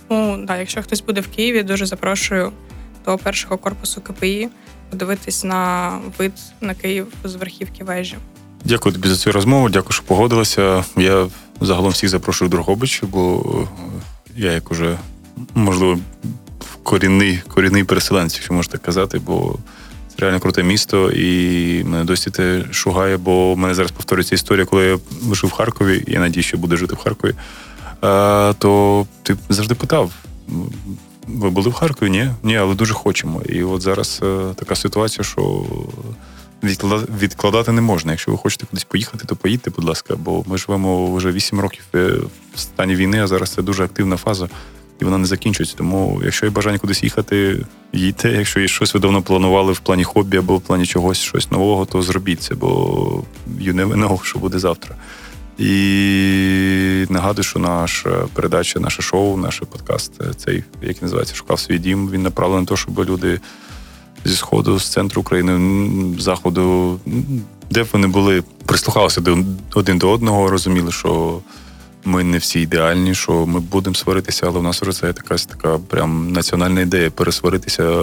Тому 0.07 0.37
да, 0.37 0.57
якщо 0.57 0.83
хтось 0.83 1.01
буде 1.01 1.21
в 1.21 1.27
Києві, 1.27 1.63
дуже 1.63 1.85
запрошую 1.85 2.51
до 3.05 3.17
першого 3.17 3.57
корпусу 3.57 4.01
КПІ 4.01 4.49
подивитись 4.89 5.43
на 5.43 5.91
вид 6.17 6.33
на 6.61 6.73
Київ 6.73 7.07
з 7.23 7.35
верхівки 7.35 7.83
вежі. 7.83 8.15
Дякую 8.63 8.93
тобі 8.93 9.07
за 9.07 9.15
цю 9.15 9.31
розмову. 9.31 9.69
Дякую, 9.69 9.91
що 9.91 10.03
погодилася. 10.03 10.85
Я 10.97 11.27
загалом 11.61 11.91
всіх 11.91 12.09
запрошую 12.09 12.49
в 12.49 12.51
Дрогобич, 12.51 13.03
бо 13.03 13.43
я 14.35 14.51
як 14.51 14.71
уже 14.71 14.97
можливо 15.53 15.99
корінний, 16.85 17.41
корінний 17.47 17.83
переселенець, 17.83 18.33
якщо 18.33 18.53
можна 18.53 18.71
так 18.71 18.81
казати, 18.81 19.19
бо 19.19 19.55
це 20.09 20.15
реально 20.17 20.39
круте 20.39 20.63
місто, 20.63 21.11
і 21.11 21.83
мене 21.83 22.03
досі 22.03 22.31
те 22.31 22.63
шугає, 22.71 23.17
бо 23.17 23.53
в 23.53 23.57
мене 23.57 23.75
зараз 23.75 23.91
повторюється 23.91 24.35
історія, 24.35 24.65
коли 24.65 24.85
я 24.85 24.99
жив 25.33 25.49
в 25.49 25.53
Харкові, 25.53 26.03
і 26.07 26.11
я 26.11 26.19
надію, 26.19 26.43
що 26.43 26.57
буду 26.57 26.77
жити 26.77 26.95
в 26.95 26.97
Харкові. 26.97 27.33
А, 28.01 28.53
то 28.59 29.07
ти 29.23 29.35
завжди 29.49 29.75
питав. 29.75 30.11
Ви 31.27 31.49
були 31.49 31.69
в 31.69 31.73
Харкові? 31.73 32.09
Ні? 32.09 32.29
Ні, 32.43 32.57
але 32.57 32.75
дуже 32.75 32.93
хочемо. 32.93 33.41
І 33.41 33.63
от 33.63 33.81
зараз 33.81 34.19
е, 34.23 34.53
така 34.55 34.75
ситуація, 34.75 35.23
що 35.23 35.65
відкладати, 36.63 37.13
відкладати 37.19 37.71
не 37.71 37.81
можна. 37.81 38.11
Якщо 38.11 38.31
ви 38.31 38.37
хочете 38.37 38.65
кудись 38.65 38.83
поїхати, 38.83 39.25
то 39.25 39.35
поїдьте, 39.35 39.69
будь 39.69 39.85
ласка, 39.85 40.15
бо 40.15 40.43
ми 40.47 40.57
живемо 40.57 41.15
вже 41.15 41.31
8 41.31 41.59
років 41.59 41.83
е, 41.95 42.13
в 42.55 42.59
стані 42.59 42.95
війни, 42.95 43.23
а 43.23 43.27
зараз 43.27 43.49
це 43.49 43.61
дуже 43.61 43.83
активна 43.83 44.17
фаза, 44.17 44.49
і 45.01 45.05
вона 45.05 45.17
не 45.17 45.25
закінчується. 45.25 45.77
Тому, 45.77 46.21
якщо 46.23 46.45
є 46.45 46.49
бажання 46.49 46.77
кудись 46.77 47.03
їхати, 47.03 47.65
їдьте. 47.93 48.31
Якщо 48.31 48.59
є 48.59 48.67
щось 48.67 48.93
ви 48.93 48.99
давно 48.99 49.21
планували 49.21 49.73
в 49.73 49.79
плані 49.79 50.03
хобі 50.03 50.37
або 50.37 50.57
в 50.57 50.61
плані 50.61 50.85
чогось 50.85 51.17
щось 51.17 51.51
нового, 51.51 51.85
то 51.85 52.01
зробіть 52.01 52.41
це, 52.41 52.55
бо 52.55 52.67
you 53.59 53.73
never 53.73 53.95
know, 53.95 54.23
що 54.23 54.39
буде 54.39 54.59
завтра. 54.59 54.95
І 55.57 57.05
нагадую, 57.09 57.43
що 57.43 57.59
наша 57.59 58.09
передача, 58.33 58.79
наше 58.79 59.01
шоу, 59.01 59.37
наш 59.37 59.59
подкаст, 59.59 60.21
е, 60.21 60.33
цей, 60.37 60.63
який 60.81 61.01
називається 61.01 61.35
Шукав 61.35 61.59
свій 61.59 61.79
дім, 61.79 62.09
він 62.09 62.23
направлений 62.23 62.61
на 62.61 62.67
те, 62.67 62.75
щоб 62.75 62.99
люди 62.99 63.39
зі 64.25 64.35
сходу, 64.35 64.79
з 64.79 64.87
центру 64.87 65.21
України, 65.21 65.51
м, 65.51 66.15
заходу, 66.19 66.99
де 67.71 67.83
б 67.83 67.87
вони 67.93 68.07
були, 68.07 68.43
прислухалися 68.65 69.21
один 69.75 69.97
до 69.97 70.09
одного, 70.09 70.49
розуміли, 70.49 70.91
що 70.91 71.39
ми 72.05 72.23
не 72.23 72.37
всі 72.37 72.61
ідеальні, 72.61 73.15
що 73.15 73.45
ми 73.45 73.59
будемо 73.59 73.95
сваритися, 73.95 74.47
але 74.47 74.59
в 74.59 74.63
нас 74.63 74.81
вже 74.81 74.91
це 74.91 75.07
якась 75.07 75.45
така 75.45 75.77
прям 75.77 76.31
національна 76.31 76.81
ідея 76.81 77.11
пересваритися 77.11 78.01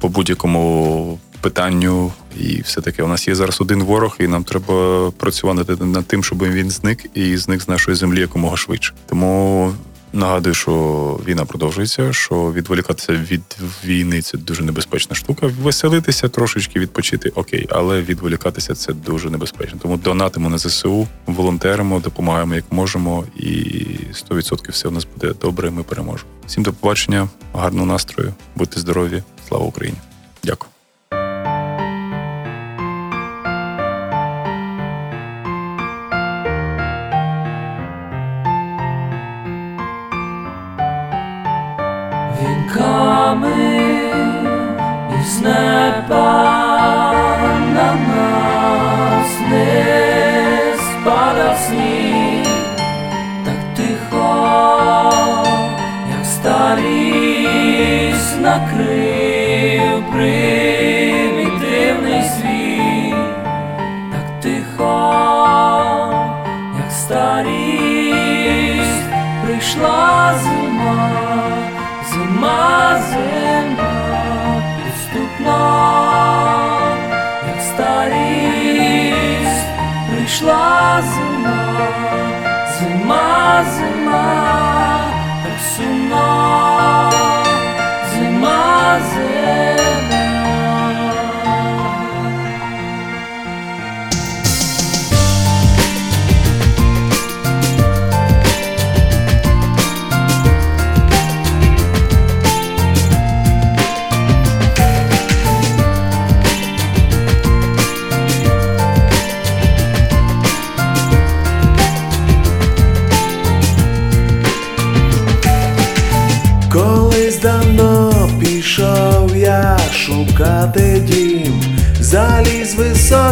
по 0.00 0.08
будь-якому 0.08 1.18
питанню. 1.40 2.12
І 2.40 2.60
все 2.60 2.80
таке. 2.80 3.02
У 3.02 3.08
нас 3.08 3.28
є 3.28 3.34
зараз 3.34 3.60
один 3.60 3.82
ворог, 3.82 4.16
і 4.20 4.26
нам 4.26 4.44
треба 4.44 5.10
працювати 5.10 5.84
над 5.84 6.06
тим, 6.06 6.24
щоб 6.24 6.42
він 6.42 6.70
зник 6.70 7.06
і 7.14 7.36
зник 7.36 7.62
з 7.62 7.68
нашої 7.68 7.96
землі 7.96 8.20
якомога 8.20 8.56
швидше. 8.56 8.94
Тому 9.06 9.72
нагадую, 10.12 10.54
що 10.54 10.72
війна 11.28 11.44
продовжується, 11.44 12.12
що 12.12 12.52
відволікатися 12.52 13.12
від 13.12 13.42
війни 13.84 14.22
це 14.22 14.38
дуже 14.38 14.62
небезпечна 14.62 15.16
штука. 15.16 15.50
Веселитися 15.62 16.28
трошечки, 16.28 16.80
відпочити 16.80 17.28
окей, 17.28 17.66
але 17.70 18.02
відволікатися 18.02 18.74
це 18.74 18.92
дуже 18.92 19.30
небезпечно. 19.30 19.78
Тому 19.82 19.96
донатимо 19.96 20.48
на 20.50 20.58
ЗСУ, 20.58 21.06
волонтеримо, 21.26 22.00
допомагаємо 22.00 22.54
як 22.54 22.64
можемо, 22.70 23.24
і 23.36 23.50
100% 24.30 24.70
все 24.70 24.88
у 24.88 24.90
нас 24.90 25.06
буде 25.16 25.34
добре. 25.40 25.70
Ми 25.70 25.82
переможемо. 25.82 26.30
Всім 26.46 26.62
до 26.62 26.72
побачення, 26.72 27.28
гарного 27.54 27.86
настрою, 27.86 28.34
будьте 28.56 28.80
здорові, 28.80 29.22
слава 29.48 29.64
Україні! 29.64 29.98
Дякую. 30.44 30.77
Вінками 42.42 43.48
із 45.20 45.40
неба 45.40 46.32
на 47.74 47.94
нас 47.94 49.30
не 49.50 50.74
спадав 50.76 51.58
сніг, 51.58 52.46
так 53.44 53.60
тихо, 53.76 55.12
як 56.18 56.26
старість 56.26 58.40
накрив 58.40 60.04
примітивний 60.12 62.22
світ, 62.22 63.14
так 64.12 64.28
тихо, 64.42 64.96
як 66.82 66.90
старість 66.92 67.48
прийшла 69.44 70.34
зима, 83.58 83.64
зима, 83.64 83.87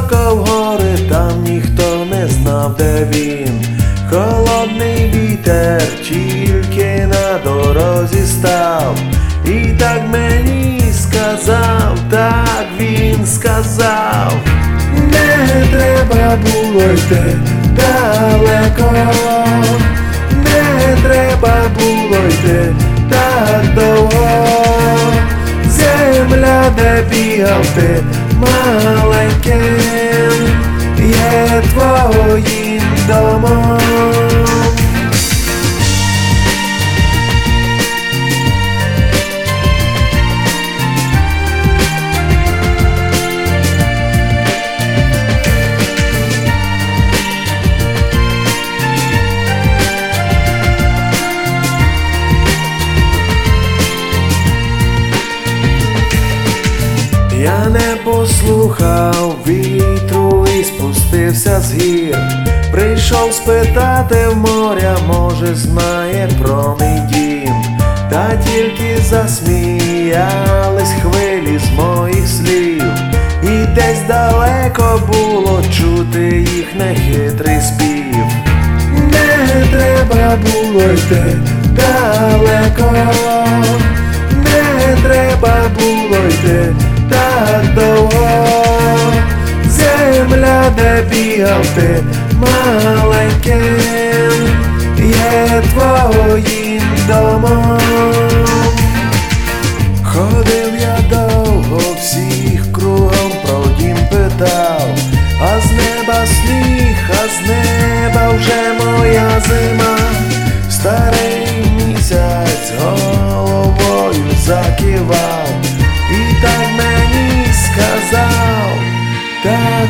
високо 0.07 0.35
в 0.35 0.47
гори, 0.47 0.99
там 1.09 1.43
ніхто 1.43 2.07
не 2.11 2.29
знав, 2.29 2.77
де 2.77 3.07
він. 3.13 3.65
Холодний 4.11 5.11
вітер 5.15 5.83
тільки 6.09 7.07
на 7.07 7.39
дорозі 7.45 8.27
став, 8.27 8.99
і 9.45 9.73
так 9.79 10.03
мені 10.13 10.83
сказав, 10.93 11.99
так 12.11 12.67
він 12.81 13.27
сказав, 13.27 14.33
не 14.95 15.67
треба 15.71 16.37
було 16.37 16.83
йти 16.83 17.39
далеко, 17.77 18.93
не 20.31 20.97
треба 21.03 21.57
було 21.79 22.29
йти 22.29 22.75
так 23.11 23.75
довго, 23.75 24.47
земля, 25.69 26.63
де 26.77 27.05
бігав 27.11 27.67
ти 27.75 28.03
маленьким, 28.37 29.86
твоїм 31.45 32.83
домом. 33.09 33.79
Я 57.43 57.69
не 57.69 57.97
послухав 58.05 59.37
вітру 59.47 60.47
і 60.61 60.65
спустився 61.35 61.61
з 61.61 61.75
гір. 61.75 62.19
Прийшов 62.73 63.33
спитати 63.33 64.17
в 64.29 64.37
моря, 64.37 64.97
може, 65.07 65.55
знає 65.55 66.29
про 66.43 66.77
мій 66.81 67.01
дім. 67.13 67.55
Та 68.11 68.37
тільки 68.37 69.03
засміялись 69.03 70.93
хвилі 71.03 71.59
з 71.59 71.71
моїх 71.71 72.29
слів, 72.29 72.83
і 73.43 73.67
десь 73.75 74.03
далеко 74.09 75.03
було 75.07 75.63
чути 75.63 76.47
їх 76.57 76.75
нехитрий 76.75 77.61
спів. 77.61 78.27
Не 78.93 79.67
треба 79.71 80.37
було 80.37 80.83
йти 80.83 81.37
далеко, 81.77 82.93
не 84.31 84.97
треба 85.03 85.57
було 85.79 86.29
йти 86.29 86.75
так 87.11 87.75
довго, 87.75 88.57
земля, 90.13 90.73
де 90.77 91.03
бігав 91.11 91.67
ти 91.75 92.05
маленьким, 92.33 93.63
є 94.99 95.63
твоїм 95.73 96.83
домом. 97.09 97.79
Ходив 100.05 100.73
я 100.81 100.99
довго, 101.11 101.81
всіх 101.99 102.73
кругом 102.73 103.33
про 103.45 103.65
дім 103.79 103.97
питав, 104.11 104.89
а 105.41 105.61
з 105.61 105.71
неба 105.73 106.27
сніг, 106.27 106.97
а 107.11 107.29
з 107.29 107.49
неба 107.49 108.29
вже 108.29 108.85
моя 108.85 109.43
зима, 109.49 109.99
старий 110.71 111.49
місяць 111.77 112.73
головою 112.83 114.25
закивав, 114.47 115.46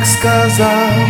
сказав. 0.07 1.07